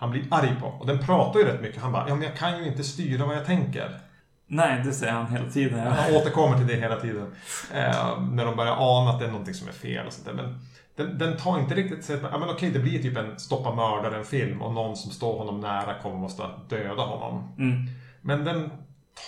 [0.00, 0.66] han blir arg på.
[0.66, 1.82] Och den pratar ju rätt mycket.
[1.82, 4.00] Han bara, ja men jag kan ju inte styra vad jag tänker.
[4.46, 5.78] Nej, det säger han hela tiden.
[5.78, 5.90] Ja.
[5.90, 7.32] Han återkommer till det hela tiden.
[7.74, 10.34] Eh, när de börjar ana att det är någonting som är fel och sånt där.
[10.34, 10.58] Men
[10.96, 14.62] den, den tar inte riktigt sig ja men okej, det blir typ en stoppa mördaren-film
[14.62, 17.52] och någon som står honom nära kommer måste döda honom.
[17.58, 17.86] Mm.
[18.20, 18.70] Men den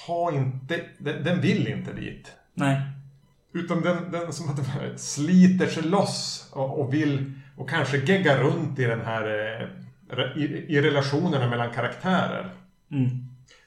[0.07, 2.33] tar inte, den, den vill inte dit.
[2.55, 2.81] Nej.
[3.55, 8.79] Utan den, den som att sliter sig loss och, och, vill och kanske gegga runt
[8.79, 9.23] i den här
[9.61, 9.69] eh,
[10.37, 12.51] i, i relationerna mellan karaktärer.
[12.91, 13.09] Mm.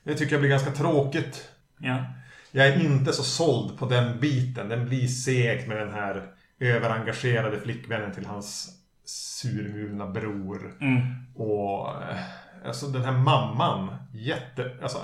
[0.04, 1.50] Det tycker jag blir ganska tråkigt.
[1.78, 2.06] Ja.
[2.52, 4.70] jag är inte så såld på den biten.
[4.70, 6.24] Den blir segt med den här
[6.60, 8.70] överengagerade flickvännen till hans
[9.06, 10.74] surmulna bror.
[10.82, 11.02] Mm.
[11.36, 12.18] Och eh,
[12.66, 14.72] alltså den här mamman, jätte...
[14.82, 14.98] Alltså,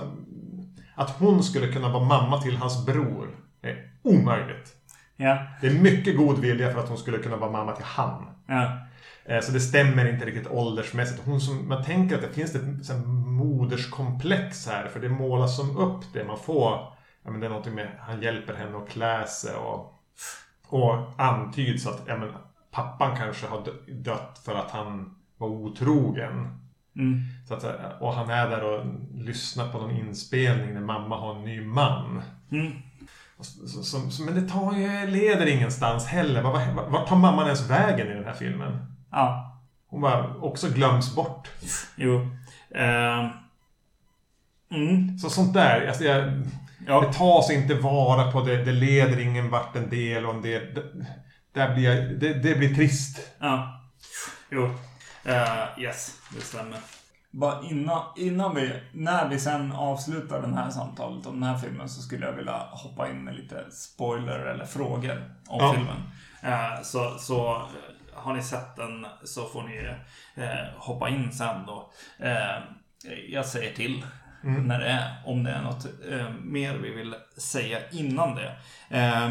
[0.94, 4.72] att hon skulle kunna vara mamma till hans bror är omöjligt.
[5.16, 5.46] Ja.
[5.60, 8.26] Det är mycket god vilja för att hon skulle kunna vara mamma till han.
[8.46, 8.78] Ja.
[9.24, 11.22] Eh, Så det stämmer inte riktigt åldersmässigt.
[11.24, 14.88] Hon som, man tänker att det finns ett så här moderskomplex här.
[14.88, 16.24] För det målas som upp det.
[16.24, 16.78] Man får...
[17.24, 17.88] Ja, men det är någonting med...
[18.00, 19.98] Han hjälper henne att klä sig och...
[20.66, 22.28] Och antyds att ja, men,
[22.70, 26.58] pappan kanske har dö- dött för att han var otrogen.
[26.96, 27.20] Mm.
[27.48, 31.34] Så att, säga, och han är där och lyssnar på någon inspelning när mamma har
[31.34, 32.22] en ny man.
[32.52, 32.72] Mm.
[33.40, 36.42] Så, så, så, men det tar ju, leder ingenstans heller.
[36.42, 38.91] Var, var, vart tar mamman ens vägen i den här filmen?
[39.12, 39.58] Ja.
[39.88, 41.48] Hon bara också glöms bort.
[41.96, 42.20] Jo.
[42.74, 43.30] Eh.
[44.70, 45.18] Mm.
[45.18, 46.42] Så sånt där, alltså jag,
[46.86, 47.00] Ja.
[47.00, 50.74] det tas inte vara på, det, det leder ingen vart en del och en del.
[50.74, 50.82] Det,
[51.52, 53.30] där blir jag, det, det blir trist.
[53.38, 53.80] Ja.
[54.50, 54.64] Jo.
[55.24, 56.78] Eh, yes, det stämmer.
[57.30, 61.88] Bara innan, innan vi, när vi sen avslutar den här samtalet om den här filmen
[61.88, 65.72] så skulle jag vilja hoppa in med lite spoiler eller frågor om Ja.
[65.74, 66.02] filmen.
[66.42, 67.62] Eh, så, så
[68.22, 69.88] har ni sett den så får ni
[70.44, 70.48] eh,
[70.78, 71.92] hoppa in sen då.
[72.18, 72.62] Eh,
[73.28, 74.04] jag säger till
[74.44, 78.56] när det är, om det är något eh, mer vi vill säga innan det.
[78.90, 79.30] Eh,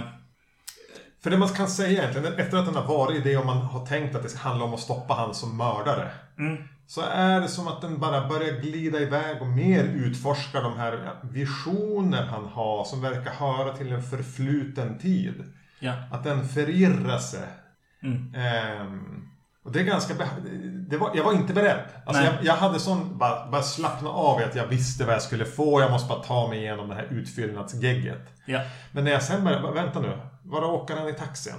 [1.24, 3.86] För det man kan säga egentligen, efter att den har varit det och man har
[3.86, 6.12] tänkt att det handlar om att stoppa han som mördare.
[6.38, 10.78] mm, Så är det som att den bara börjar glida iväg och mer utforskar de
[10.78, 15.44] här visioner han har som verkar höra till en förfluten tid.
[15.80, 15.94] ja.
[16.12, 17.48] Att den förirrar sig.
[18.04, 18.36] Mm.
[18.36, 19.28] Ehm,
[19.66, 20.14] och det är ganska...
[20.90, 21.84] Det var, jag var inte beredd.
[22.06, 23.18] Alltså jag, jag hade sån...
[23.18, 25.82] Bara, bara slappna av i att jag visste vad jag skulle få.
[25.82, 28.34] Jag måste bara ta mig igenom det här utfyllnadsgegget.
[28.46, 28.62] Ja.
[28.92, 29.72] Men, när jag sen började...
[29.72, 30.18] Vänta nu.
[30.44, 31.54] Var åker han i taxin?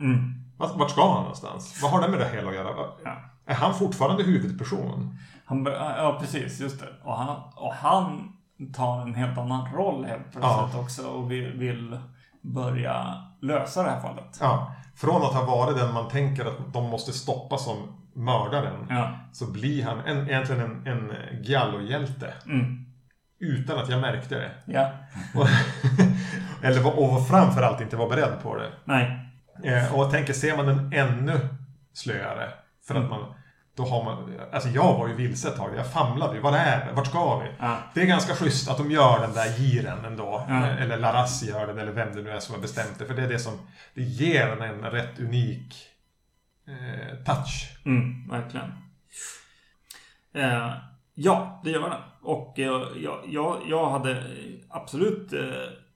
[0.00, 1.78] mm, Vart, vart ska han någonstans?
[1.82, 2.70] Vad har det med det hela att göra?
[3.04, 3.16] ja.
[3.46, 5.18] Är han fortfarande huvudperson?
[5.44, 6.60] Han ja, precis.
[6.60, 6.88] Just det.
[7.04, 8.32] Och han, och han
[8.74, 10.42] tar en helt annan roll helt plötsligt
[10.74, 10.80] Ja.
[10.80, 11.98] också och vill, vill
[12.42, 14.38] börja lösa det här fallet.
[14.40, 14.74] Ja.
[15.00, 17.76] Från att ha varit den man tänker att de måste stoppa som
[18.14, 18.86] mördaren.
[18.90, 19.10] Ja.
[19.32, 22.32] Så blir han en, egentligen en, en Giallo-hjälte.
[22.46, 22.84] Mm.
[23.40, 24.50] Utan att jag märkte det.
[24.64, 24.90] Ja.
[26.62, 28.72] Eller var- och framförallt inte var beredd på det.
[28.84, 29.24] Nej.
[29.64, 31.40] Eh, och jag tänker, ser man den ännu
[31.92, 32.48] slöare.
[32.86, 33.34] För att man,
[33.78, 35.70] då har man, alltså jag var ju vilse ett tag.
[35.76, 36.40] Jag famlade ju.
[36.40, 36.92] Vad är det?
[36.92, 37.46] Vart ska vi?
[37.58, 37.76] Ja.
[37.94, 40.46] Det är ganska schysst att de gör den där giren ändå.
[40.48, 40.66] Ja.
[40.66, 43.06] Eller Laras gör den, eller vem det nu är som har bestämt det.
[43.06, 43.58] För det är det som,
[43.94, 45.74] det ger den en rätt unik
[46.68, 47.76] eh, touch.
[47.86, 48.72] Mm, verkligen.
[50.34, 50.72] Eh,
[51.14, 52.00] ja, det gör den.
[52.22, 54.22] Och eh, jag, jag, jag hade
[54.70, 55.40] absolut eh,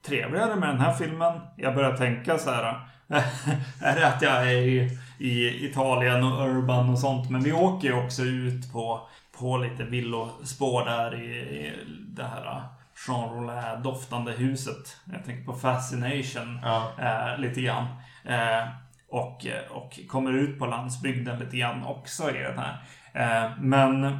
[0.05, 1.41] trevligare med den här filmen.
[1.57, 2.87] Jag började tänka så här.
[3.81, 7.29] är det att jag är i, Italien och urban och sånt.
[7.29, 9.07] Men vi åker ju också ut på,
[9.39, 11.73] på lite villospår där i, i
[12.07, 12.61] det här
[13.07, 14.97] Jean Rollin doftande huset.
[15.13, 16.91] Jag tänker på Fascination Ja.
[16.99, 17.85] eh, lite grann.
[18.25, 18.67] Eh,
[19.09, 22.83] och, och kommer ut på landsbygden lite grann också i den här.
[23.13, 24.17] Eh, men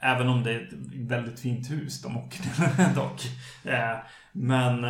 [0.00, 3.22] även om det är ett väldigt fint hus de åker till dock.
[4.32, 4.84] Men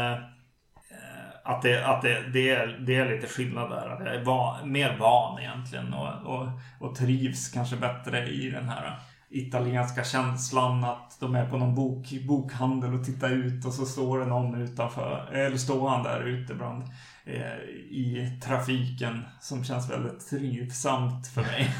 [1.46, 3.88] att, det, att det, det, är, det är lite skillnad där.
[3.88, 6.48] Att jag är van, mer van egentligen och, och,
[6.80, 8.98] och trivs kanske bättre i den här
[9.30, 14.18] italienska känslan att de är på någon bok, bokhandel och tittar ut och så står
[14.18, 16.82] det någon utanför, eller står han där ute bland
[17.24, 17.58] eh,
[17.90, 21.70] i trafiken som känns väldigt trivsamt för mig.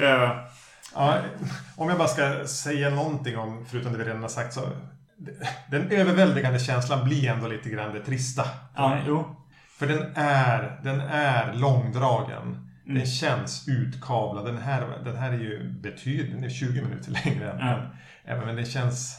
[0.08, 0.30] eh,
[0.94, 1.18] Ja,
[1.76, 4.60] om jag bara ska säga någonting om, förutom det vi redan har sagt, så
[5.70, 8.44] den överväldigande känslan blir ändå lite grann det trista.
[8.76, 9.36] ja, jo.
[9.78, 12.42] För den är, den är långdragen.
[12.86, 12.98] Mm.
[12.98, 14.44] Den känns utkavlad.
[14.44, 17.80] Den här, den här är ju betydligt, den är 20 minuter längre än, Ja.
[18.24, 19.18] även men det känns...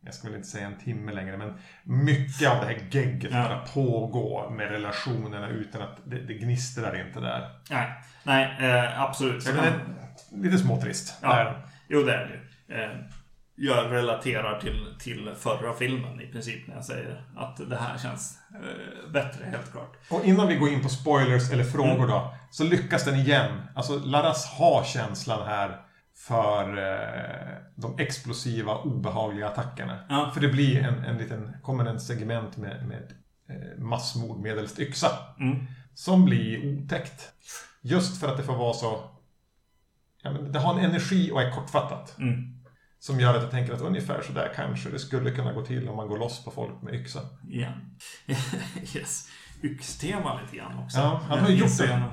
[0.00, 3.42] Jag väl inte säga en timme längre, men mycket av det här gegget Ja.
[3.42, 7.50] bara pågår med relationerna utan att det, det gnistrar inte där.
[7.70, 7.88] Nej,
[8.22, 9.46] nej eh, absolut.
[9.46, 11.18] Jag den är lite småtrist.
[11.22, 11.28] Ja.
[11.36, 11.66] Där.
[11.88, 12.82] Jo, det är det.
[12.84, 12.90] Eh,
[13.56, 18.38] jag relaterar till, till förra filmen i princip när jag säger att det här känns
[18.54, 19.96] eh, bättre, helt klart.
[20.10, 22.08] Och innan vi går in på spoilers eller frågor Mm.
[22.08, 22.34] då.
[22.50, 23.62] Så lyckas den igen.
[23.74, 25.80] Alltså Laras har känslan här
[26.28, 29.98] för eh, de explosiva, obehagliga attackerna.
[30.08, 30.30] Ja.
[30.34, 33.12] För det blir en, en liten, kommer en segment med, med
[33.48, 35.08] eh, massmord medelst yxa.
[35.40, 35.66] Mm.
[35.94, 37.32] Som blir otäckt.
[37.82, 39.10] Just för att det får vara så...
[40.22, 42.18] Ja, men det har en energi och är kortfattat.
[42.18, 42.55] Mm.
[42.98, 45.88] Som gör att jag tänker att ungefär så där kanske det skulle kunna gå till
[45.88, 47.20] om man går loss på folk med yxa.
[47.48, 47.68] Ja.
[48.94, 49.28] yes.
[49.62, 50.98] Yxtema lite grann också.
[50.98, 52.10] Ja, han har ju gjort det.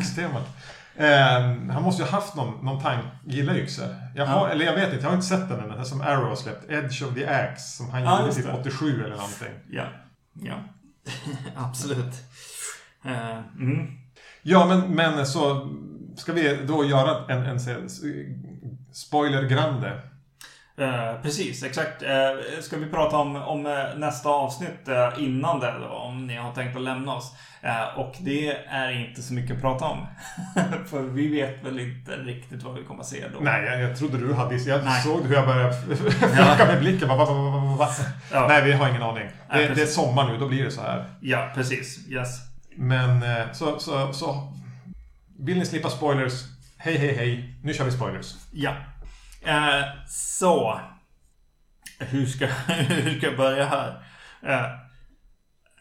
[0.00, 0.48] Yxtemat.
[0.96, 1.40] Eh,
[1.70, 3.08] han måste ju ha haft någon, någon tanke.
[3.24, 3.96] Gillar yxor?
[4.14, 4.52] Jag har, Ja.
[4.52, 5.68] Eller jag vet inte, jag har inte sett den än.
[5.68, 6.70] Den som Arrow har släppt.
[6.70, 7.76] Edge of the Axe.
[7.76, 8.60] Som han Ja, gjorde typ det.
[8.60, 9.52] 87 eller någonting.
[9.70, 9.84] Ja.
[10.32, 10.54] Ja.
[11.56, 12.14] Absolut.
[13.04, 13.86] Eh, mm.
[14.42, 15.70] Ja, men, men så
[16.16, 17.88] ska vi då göra en, en, en
[18.94, 20.00] spoiler grande.
[20.76, 22.02] Eh, precis, exakt.
[22.02, 26.36] Eh, ska vi prata om, om eh, nästa avsnitt eh, innan det då, om ni
[26.36, 27.32] har tänkt att lämna oss.
[27.62, 30.06] Eh, och det är inte så mycket att prata om.
[30.90, 33.38] För vi vet väl inte riktigt vad vi kommer att se då.
[33.40, 34.56] Nej, jag, jag trodde du hade...
[34.56, 35.02] Jag Nej.
[35.02, 37.08] såg hur jag började flacka med blicken.
[37.08, 37.88] Va, va, va, va.
[38.32, 38.46] Ja.
[38.48, 39.28] Nej, vi har ingen aning.
[39.52, 41.04] Det, det är sommar nu, då blir det så här.
[41.20, 42.08] Ja, precis.
[42.08, 42.40] Yes.
[42.76, 44.52] Men eh, så, så, så...
[45.38, 46.53] Vill ni slippa spoilers?
[46.84, 47.54] Hej, hej, hej.
[47.62, 48.34] Nu kör vi spoilers.
[48.52, 48.70] Ja.
[49.46, 50.80] Eh, så.
[51.98, 54.02] Hur ska, hur ska jag börja här?
[54.42, 54.66] Eh,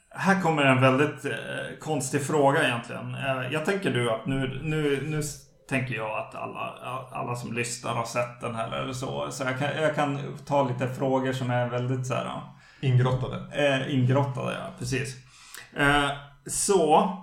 [0.10, 3.16] här kommer en väldigt eh, konstig fråga egentligen.
[3.16, 5.22] Eh, jag tänker du att nu, nu, nu
[5.70, 6.74] tänker jag att alla,
[7.12, 9.32] alla som lyssnar har sett den här eller så.
[9.32, 12.42] Så jag kan, jag kan ta lite frågor som är väldigt så här,
[12.82, 13.68] Ingrottade.
[13.68, 14.74] Eh, ingrottade, ja.
[14.80, 15.16] Precis.
[15.78, 16.10] Eh,
[16.48, 17.18] så,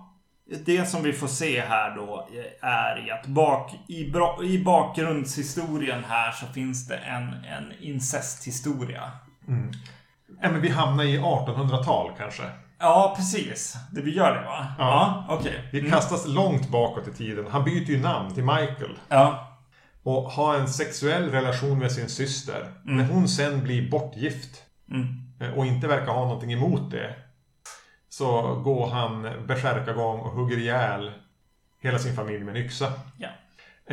[0.67, 2.29] det som vi får se här då
[2.63, 4.13] är att bak, i,
[4.45, 9.11] i bakgrundshistorien här så finns det en, en incesthistoria.
[10.43, 12.43] Ja, men vi hamnar i 1800-tal kanske.
[12.79, 13.77] Ja, precis.
[13.93, 14.67] Det vi gör det va?
[14.79, 15.27] Ja.
[15.29, 15.69] okej.
[15.73, 15.91] Vi Mm.
[15.91, 17.47] kastas långt bakåt i tiden.
[17.51, 18.99] Han byter ju namn till Michael.
[19.09, 19.47] Ja,
[20.03, 22.67] Och har en sexuell relation med sin syster.
[22.85, 24.63] När hon sen blir bortgift.
[24.91, 25.07] mm.
[25.41, 27.15] eh, Och inte verkar ha någonting emot det.
[28.13, 31.13] Så går han bärsärkagång och hugger ihjäl
[31.83, 32.93] hela sin familj med en yxa.
[33.19, 33.29] ja.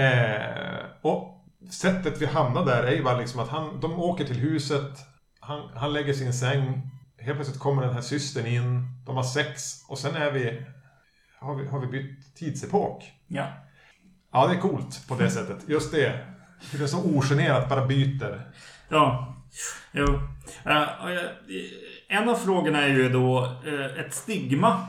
[0.03, 4.35] Eh, och sättet vi hamnar där är ju bara liksom att han, de åker till
[4.35, 4.91] huset.
[5.39, 6.89] Han, han lägger sin säng.
[7.19, 8.87] Helt plötsligt kommer den här systern in.
[9.05, 9.85] De har sex.
[9.87, 10.65] Och sen är vi...
[11.39, 13.11] Har vi, har vi bytt tidsepok?
[13.27, 13.47] ja.
[14.31, 15.57] Ja, det är coolt på det sättet.
[15.69, 16.25] Just det.
[16.71, 18.51] Hur det är så ogenerat bara byter.
[18.89, 19.35] Ja,
[19.91, 20.05] jo.
[20.65, 21.29] Eh, och jag-
[22.09, 24.87] en av frågorna är ju då eh, ett stigma.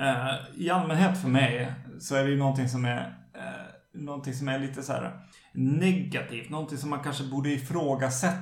[0.00, 2.98] Eh, I allmänhet för mig så är det ju någonting som är
[3.34, 5.20] eh, någonting som är lite så här
[5.52, 6.50] negativt.
[6.50, 8.38] Någonting som man kanske borde ifrågasätta.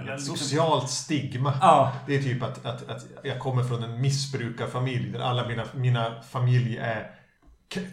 [0.00, 1.54] Eller liksom- Socialt stigma.
[1.60, 5.64] Ja, Det är typ att, att, att jag kommer från en missbrukarfamilj där alla mina,
[5.74, 7.10] mina familj är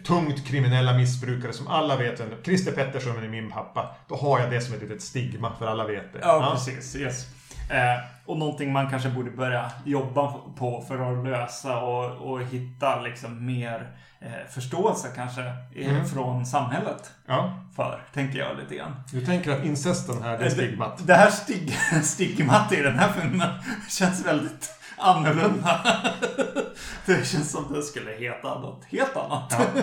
[0.04, 3.96] tungt kriminella missbrukare som alla vet vem Christer Pettersson är min pappa.
[4.08, 6.18] Då har jag det som ett litet stigma för alla vet det.
[6.22, 6.96] ja, precis.
[6.96, 7.26] Yes.
[7.70, 13.00] Eh, och någonting man kanske borde börja jobba på för att lösa och, och hitta
[13.00, 13.90] liksom mer
[14.20, 15.42] eh, förståelse kanske
[15.74, 17.10] eh, från samhället.
[17.26, 17.60] Ja.
[17.76, 18.96] För, tänker jag lite grann.
[19.12, 20.98] Du tänker att incesten här, det är stigmat.
[20.98, 23.48] Det, det här stig, stigmat i den här filmen
[23.88, 25.80] känns väldigt annorlunda.
[27.06, 29.56] Det känns som det skulle heta något helt annat.
[29.58, 29.82] Ja.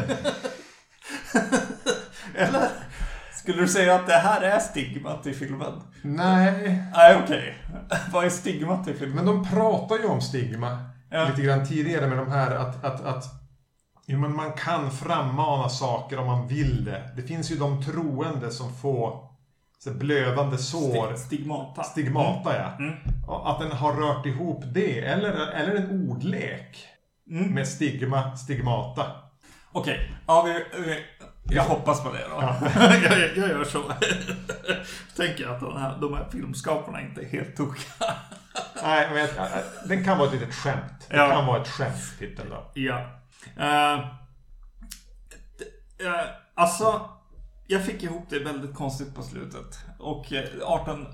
[2.36, 2.70] Eller?
[3.44, 5.74] Skulle du säga att det här är stigmat i filmen?
[6.02, 7.58] Nej, Nej, okej.
[8.12, 9.16] Vad är stigmat i filmen?
[9.16, 10.78] men de pratar ju om stigma
[11.10, 11.26] Ja.
[11.30, 13.24] lite grann tidigare med de här att, att, att
[14.08, 17.10] jo, men man kan frammana saker om man vill det.
[17.16, 19.20] Det finns ju de troende som får
[19.80, 21.08] så blödande sår.
[21.14, 21.84] Stig- Stigmata.
[21.84, 22.76] Stigmata, ja.
[22.80, 22.94] Mm.
[23.28, 25.00] Och Att den har rört ihop det.
[25.00, 26.86] Eller, eller en ordlek.
[27.30, 27.54] Mm.
[27.54, 29.06] Med stigma, stigmata.
[29.72, 31.00] Okej, ja, vi, vi,
[31.50, 32.36] jag hoppas på det då.
[32.42, 32.58] Ja.
[33.04, 33.84] jag, jag gör så.
[35.16, 37.94] Tänker att de här, de här filmskaparna inte är helt tokiga.
[38.84, 39.50] Nej, men jag,
[39.88, 41.08] den kan vara ett litet skämt.
[41.10, 41.30] Det Ja.
[41.32, 42.72] kan vara ett skämt, titeln då.
[42.74, 43.00] Ja.
[43.60, 44.06] Uh,
[46.56, 47.10] alltså,
[47.68, 49.80] jag fick ihop det väldigt konstigt på slutet.
[50.00, 51.08] Och eh, 18, eh,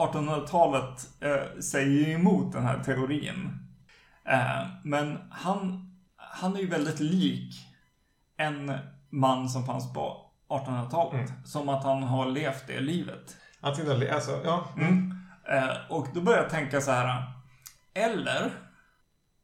[0.00, 3.58] 1800-talet eh, säger ju emot den här teorin.
[4.28, 7.54] Eh, men han, han är ju väldigt lik
[8.36, 8.78] en
[9.14, 11.32] man som fanns på 1800-talet.
[11.44, 13.36] Som att han har levt det livet.
[13.60, 14.68] Antingen, alltså, ja.
[15.48, 17.22] Eh, och då börjar jag tänka så här.
[17.94, 18.50] Eller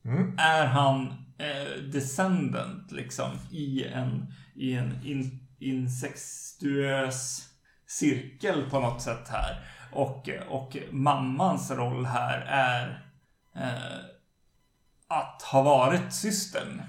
[0.05, 0.35] Mm.
[0.39, 7.49] är han eh, descendant liksom i en, i en in, incestuös
[7.87, 9.65] cirkel på något sätt här.
[9.93, 13.05] Och, och mammans roll här är
[13.57, 13.99] eh,
[15.09, 16.83] att ha varit systern.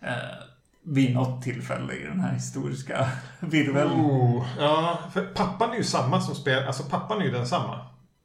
[0.00, 0.38] Eh,
[0.86, 3.06] vid något tillfälle i den här historiska
[3.40, 3.90] virveln.
[3.90, 7.78] Oh, ja, för pappan är ju samma som spelar, alltså pappan är ju densamma.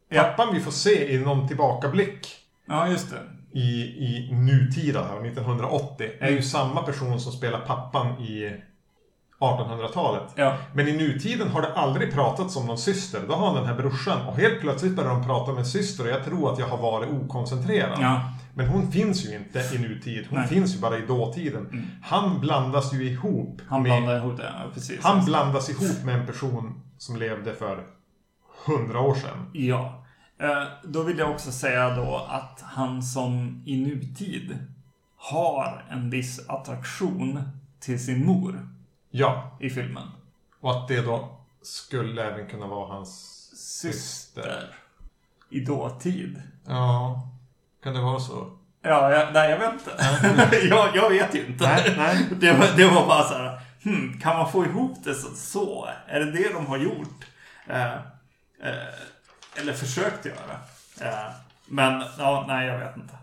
[0.09, 0.23] Ja.
[0.23, 2.27] Pappan vi får se i någon tillbakablick
[2.67, 3.59] Ja, just det.
[3.59, 6.35] i, i nutida, här, 1980, är Mm.
[6.35, 8.61] ju samma person som spelar pappan i
[9.39, 10.23] 1800-talet.
[10.35, 10.57] Ja.
[10.73, 13.21] Men i nutiden har det aldrig pratats om någon syster.
[13.27, 16.03] Då har han den här brorsan och helt plötsligt börjar de prata om en syster
[16.03, 17.97] och jag tror att jag har varit okoncentrerad.
[18.01, 18.21] Ja.
[18.57, 20.27] Men hon finns ju inte i nutid.
[20.29, 20.47] Hon Nej.
[20.47, 21.87] finns ju bara i dåtiden.
[22.03, 23.89] Han blandas ju ihop Han med...
[23.91, 25.03] blandar ihop det, ja, precis.
[25.03, 27.83] Han blandas ihop med en person som levde för
[28.65, 29.49] hundra år sedan.
[29.53, 30.05] Ja.
[30.39, 34.57] Eh, Då vill jag också säga då att han som i nutid
[35.17, 37.41] har en viss attraktion
[37.79, 38.69] till sin mor
[39.11, 40.07] Ja, i filmen.
[40.59, 43.31] och att det då skulle även kunna vara hans
[43.81, 44.75] Syster.
[45.49, 46.41] I dåtid.
[46.67, 47.21] Ja,
[47.85, 48.51] kan det vara så?
[48.81, 50.67] Ja, jag, nej jag vet inte.
[50.69, 51.63] jag, jag vet ju inte.
[51.63, 52.27] Nej, nej.
[52.39, 55.27] Det, var, det var bara så här, hmm, kan man få ihop det så?
[55.35, 55.89] så?
[56.07, 57.25] Är det det de har gjort?
[57.67, 57.93] Eh,
[58.63, 58.93] eh,
[59.55, 60.59] eller försökt göra?
[61.01, 61.31] Eh,
[61.65, 63.13] men, ja, nej jag vet inte.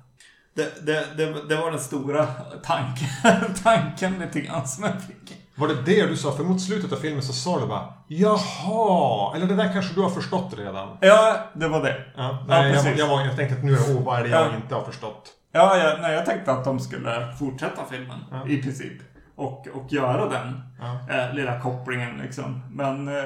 [0.55, 2.27] Det, det, det, det var den stora
[2.65, 3.09] tanken,
[3.63, 5.42] tanken lite grann som jag fick.
[5.55, 6.33] Var det det du sa?
[6.33, 9.37] För mot slutet av filmen så sa du bara Jaha!
[9.37, 10.97] Eller det där kanske du har förstått redan?
[11.01, 12.05] Ja, det var det.
[12.17, 12.99] Ja, nej, jag, precis.
[12.99, 14.57] jag, var, jag tänkte att nu är oh, vad är det jag Ja.
[14.57, 15.31] inte har förstått?
[15.53, 18.49] Ja, jag, nej, jag tänkte att de skulle fortsätta filmen Ja.
[18.49, 18.93] i princip.
[19.37, 21.15] Och, och göra den Ja.
[21.15, 22.63] eh, lilla kopplingen liksom.
[22.71, 23.25] Men eh,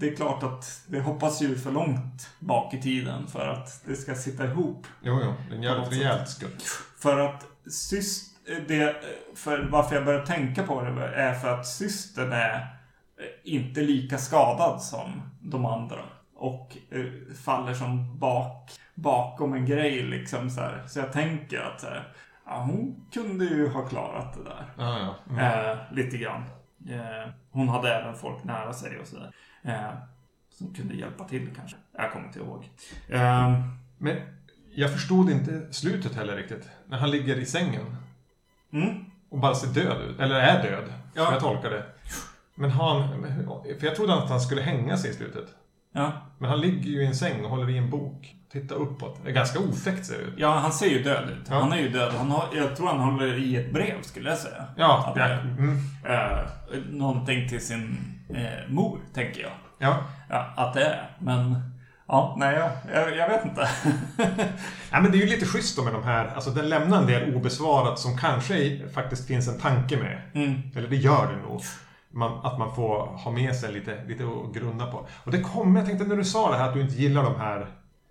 [0.00, 3.96] det är klart att det hoppas ju för långt bak i tiden för att det
[3.96, 4.86] ska sitta ihop.
[5.02, 5.34] Jo, jo.
[5.48, 6.62] Det är en jävligt På något rejält skutt.
[6.98, 8.32] För att syst,
[8.68, 8.96] det,
[9.34, 14.18] för varför jag börjar tänka på det är för att systern är eh, inte lika
[14.18, 15.98] skadad som de andra.
[16.36, 20.82] Och eh, faller som bak, bakom en grej liksom så här.
[20.86, 22.12] Så jag tänker att så här,
[22.46, 24.64] ja, hon kunde ju ha klarat det där.
[24.78, 25.32] Ja, ja.
[25.32, 25.70] Mm.
[25.70, 26.42] Eh, lite grann.
[26.88, 29.32] Eh, hon hade även folk nära sig och sådär.
[29.62, 29.90] Eh,
[30.50, 31.76] som kunde hjälpa till kanske.
[31.96, 32.70] Jag kommer inte ihåg.
[33.08, 33.60] Eh,
[33.98, 34.16] Men
[34.74, 36.68] jag förstod inte slutet heller riktigt.
[36.86, 37.96] När han ligger i sängen
[38.82, 40.20] mm, och bara ser död ut.
[40.20, 41.24] Eller är död, Ja.
[41.24, 41.82] som jag tolkar det.
[42.54, 43.08] Men han...
[43.80, 45.44] För jag trodde att han skulle hänga sig i slutet.
[45.94, 46.12] ja.
[46.38, 48.32] Men han ligger ju i en säng och håller i en bok.
[48.52, 49.20] Tittar uppåt.
[49.24, 50.34] Det är ganska otäckt ser det ut.
[50.36, 51.46] Ja, han ser ju död ut.
[51.50, 51.58] Ja.
[51.60, 52.12] Han är ju död.
[52.18, 54.64] Han har, jag tror han håller i ett brev, skulle jag säga.
[54.76, 55.24] Ja, Att ja.
[55.24, 55.78] Mm.
[56.04, 56.38] Eh,
[56.90, 57.98] någonting till sin
[58.34, 59.50] eh, mor, tänker jag.
[59.78, 59.96] ja.
[60.30, 61.10] Ja, att det är.
[61.18, 61.54] Men,
[62.06, 62.60] ja, nej,
[62.94, 63.68] jag, jag, vet inte.
[64.90, 66.26] Ja, men det är ju lite schysst då med de här.
[66.34, 70.20] Alltså den lämnar en del obesvarat som kanske faktiskt finns en tanke med.
[70.34, 70.62] Mm.
[70.76, 71.60] Eller det gör det nog.
[72.10, 75.06] Man, att man får ha med sig lite, lite att grunna på.
[75.24, 77.36] Och det kommer, jag tänkte när du sa det här att du inte gillar de
[77.40, 77.66] här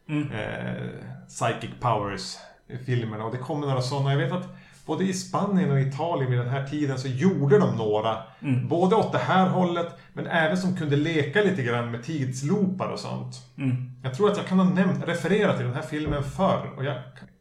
[0.09, 0.31] Mm.
[0.31, 0.83] eh,
[1.27, 2.37] Psychic Powers
[2.85, 3.25] filmerna.
[3.25, 4.11] Och det kommer några sådana.
[4.11, 4.47] Jag vet att
[4.85, 8.17] både i Spanien och Italien vid den här tiden så gjorde de några.
[8.39, 8.67] Mm.
[8.67, 12.99] Både åt det här hållet men även som kunde leka lite grann med tidsloopar och
[12.99, 13.35] sånt.
[13.57, 13.91] Mm.
[14.03, 16.73] Jag tror att jag kan ha nämnt, refererat till den här filmen förr.
[16.77, 16.95] Och jag,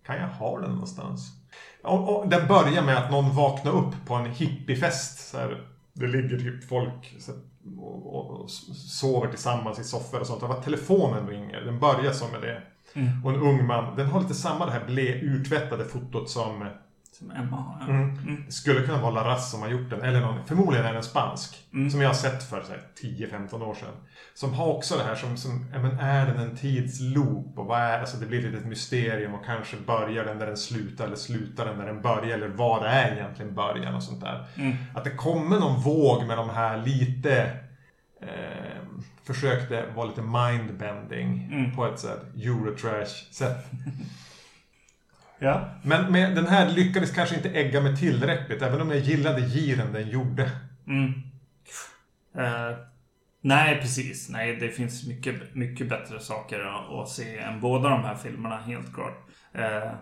[0.07, 1.31] kan jag ha den någonstans?
[1.83, 5.29] Och, och den börjar med att någon vaknar upp på en hippiefest.
[5.29, 7.35] Så här, det ligger typ folk här,
[7.79, 10.43] och, och, och sover tillsammans i soffor och sånt.
[10.43, 11.61] Och att telefonen ringer.
[11.61, 12.63] Den börjar så med det.
[12.95, 13.25] Mm.
[13.25, 13.97] Och en ung man.
[13.97, 16.69] Den har lite samma det här ble, urtvättade fotot som
[17.25, 17.91] Som Emma har.
[17.95, 18.19] Mm.
[18.19, 18.45] Mm.
[18.47, 20.03] det skulle kunna vara Larraz som har gjort den.
[20.03, 21.57] Eller någon, förmodligen är den spansk.
[21.73, 21.91] Mm.
[21.91, 23.95] Som jag har sett för så här 10-15 år sedan.
[24.35, 27.59] Som har också det här som, som ja, men är den en tidsloop?
[27.59, 31.07] Och vad är, alltså det blir ett mysterium och kanske börjar den där den slutar
[31.07, 32.37] eller slutar den där den börjar.
[32.37, 34.47] Eller vad är egentligen början och sånt där.
[34.57, 34.77] Mm.
[34.95, 37.43] Att det kommer någon våg med de här lite
[38.23, 38.75] eh,
[39.27, 41.77] försökte vara lite mindbending Mm.
[41.77, 43.67] på ett sätt Eurotrash-sätt.
[45.39, 45.69] Ja.
[45.83, 49.93] Men med, den här lyckades kanske inte ägga mig tillräckligt, även om jag gillade giren
[49.93, 50.51] den gjorde.
[50.87, 51.13] Mm.
[52.39, 52.77] Eh,
[53.41, 54.29] nej, precis.
[54.29, 58.57] Nej, det finns mycket, mycket bättre saker att, att se än båda de här filmerna,
[58.57, 59.27] helt klart.
[59.59, 59.93] Uh,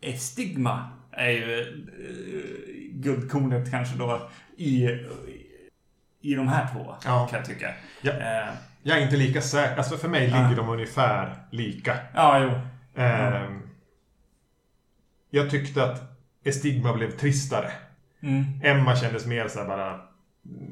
[0.00, 4.88] Estigma är ju uh, guldkornet kanske då i,
[6.20, 7.26] i de här två, Ja.
[7.30, 7.74] kan jag tycka.
[8.02, 8.12] Ja.
[8.82, 11.96] Jag är inte lika säker, alltså för mig ligger de ungefär lika.
[12.14, 12.50] ja, jo.
[12.98, 13.62] Ehm,
[15.30, 16.02] Jag tyckte att
[16.44, 17.70] Estigma blev tristare.
[18.20, 18.44] Mm.
[18.62, 20.00] Emma kändes mer så här bara...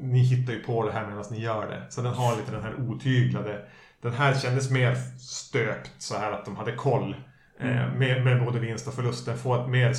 [0.01, 1.85] Ni hittar ju på det här medan ni gör det.
[1.89, 3.65] Så den har lite den här otyglade...
[4.01, 7.11] Den här kändes mer stöpt så här att de hade koll.
[7.11, 7.17] Eh,
[7.59, 7.99] Mm.
[7.99, 9.25] med, med både vinst och förlust.
[9.25, 9.93] Den får ett mer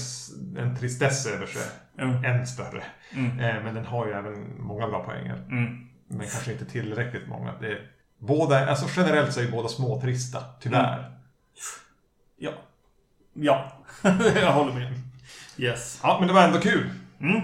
[0.58, 1.62] en tristess över sig.
[1.98, 2.08] Jo.
[2.24, 2.82] Än större.
[3.12, 3.38] Mm.
[3.40, 5.34] Eh, men den har ju även många bra poänger.
[5.34, 5.86] Mm.
[6.08, 7.54] Men kanske inte tillräckligt många.
[7.60, 11.10] Det är, båda, alltså generellt så är ju båda småtrista, tyvärr.
[12.38, 12.50] Ja.
[13.32, 13.72] Ja,
[14.40, 14.92] jag håller med.
[15.56, 16.00] Yes.
[16.02, 16.90] Ja, men det var ändå kul.
[17.20, 17.40] Mm.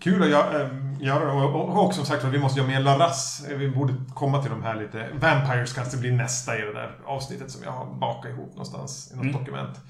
[0.00, 1.32] Kul att ähm, göra det.
[1.32, 3.44] Och, och, och som sagt att vi måste göra mer Larras.
[3.48, 5.08] Vi borde komma till de här lite...
[5.12, 9.16] Vampires kanske blir nästa i det där avsnittet som jag har bakat ihop någonstans i
[9.16, 9.38] något Mm.
[9.38, 9.80] dokument.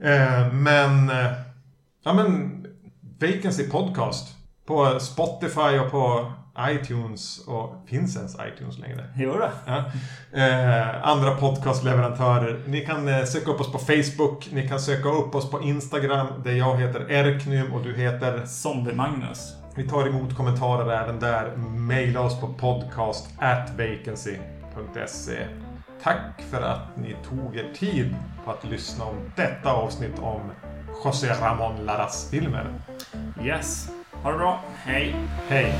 [0.00, 1.10] Eh, men...
[1.10, 1.32] Eh,
[2.04, 2.58] ja men...
[3.20, 4.36] Vacancy Podcast.
[4.66, 7.38] På Spotify och på iTunes.
[7.46, 9.04] Och finns ens iTunes längre?
[9.16, 9.50] Jo då.
[9.66, 9.84] Ja.
[10.32, 12.60] Eh, andra podcastleverantörer.
[12.66, 14.48] Ni kan eh, söka upp oss på Facebook.
[14.52, 16.26] Ni kan söka upp oss på Instagram.
[16.44, 18.46] Där jag heter Erknym och du heter...
[18.46, 19.52] Zombie-Magnus.
[19.74, 21.56] Vi tar emot kommentarer även där.
[21.56, 25.46] Maila oss på podcast at vacancy.se.
[26.02, 30.40] Tack för att ni tog er tid på att lyssna om detta avsnitt om
[31.04, 32.74] José Ramón Laras filmer.
[33.44, 34.01] Yes.
[34.22, 34.60] Ha det bra.
[34.84, 35.14] Hej.
[35.48, 35.74] Hej!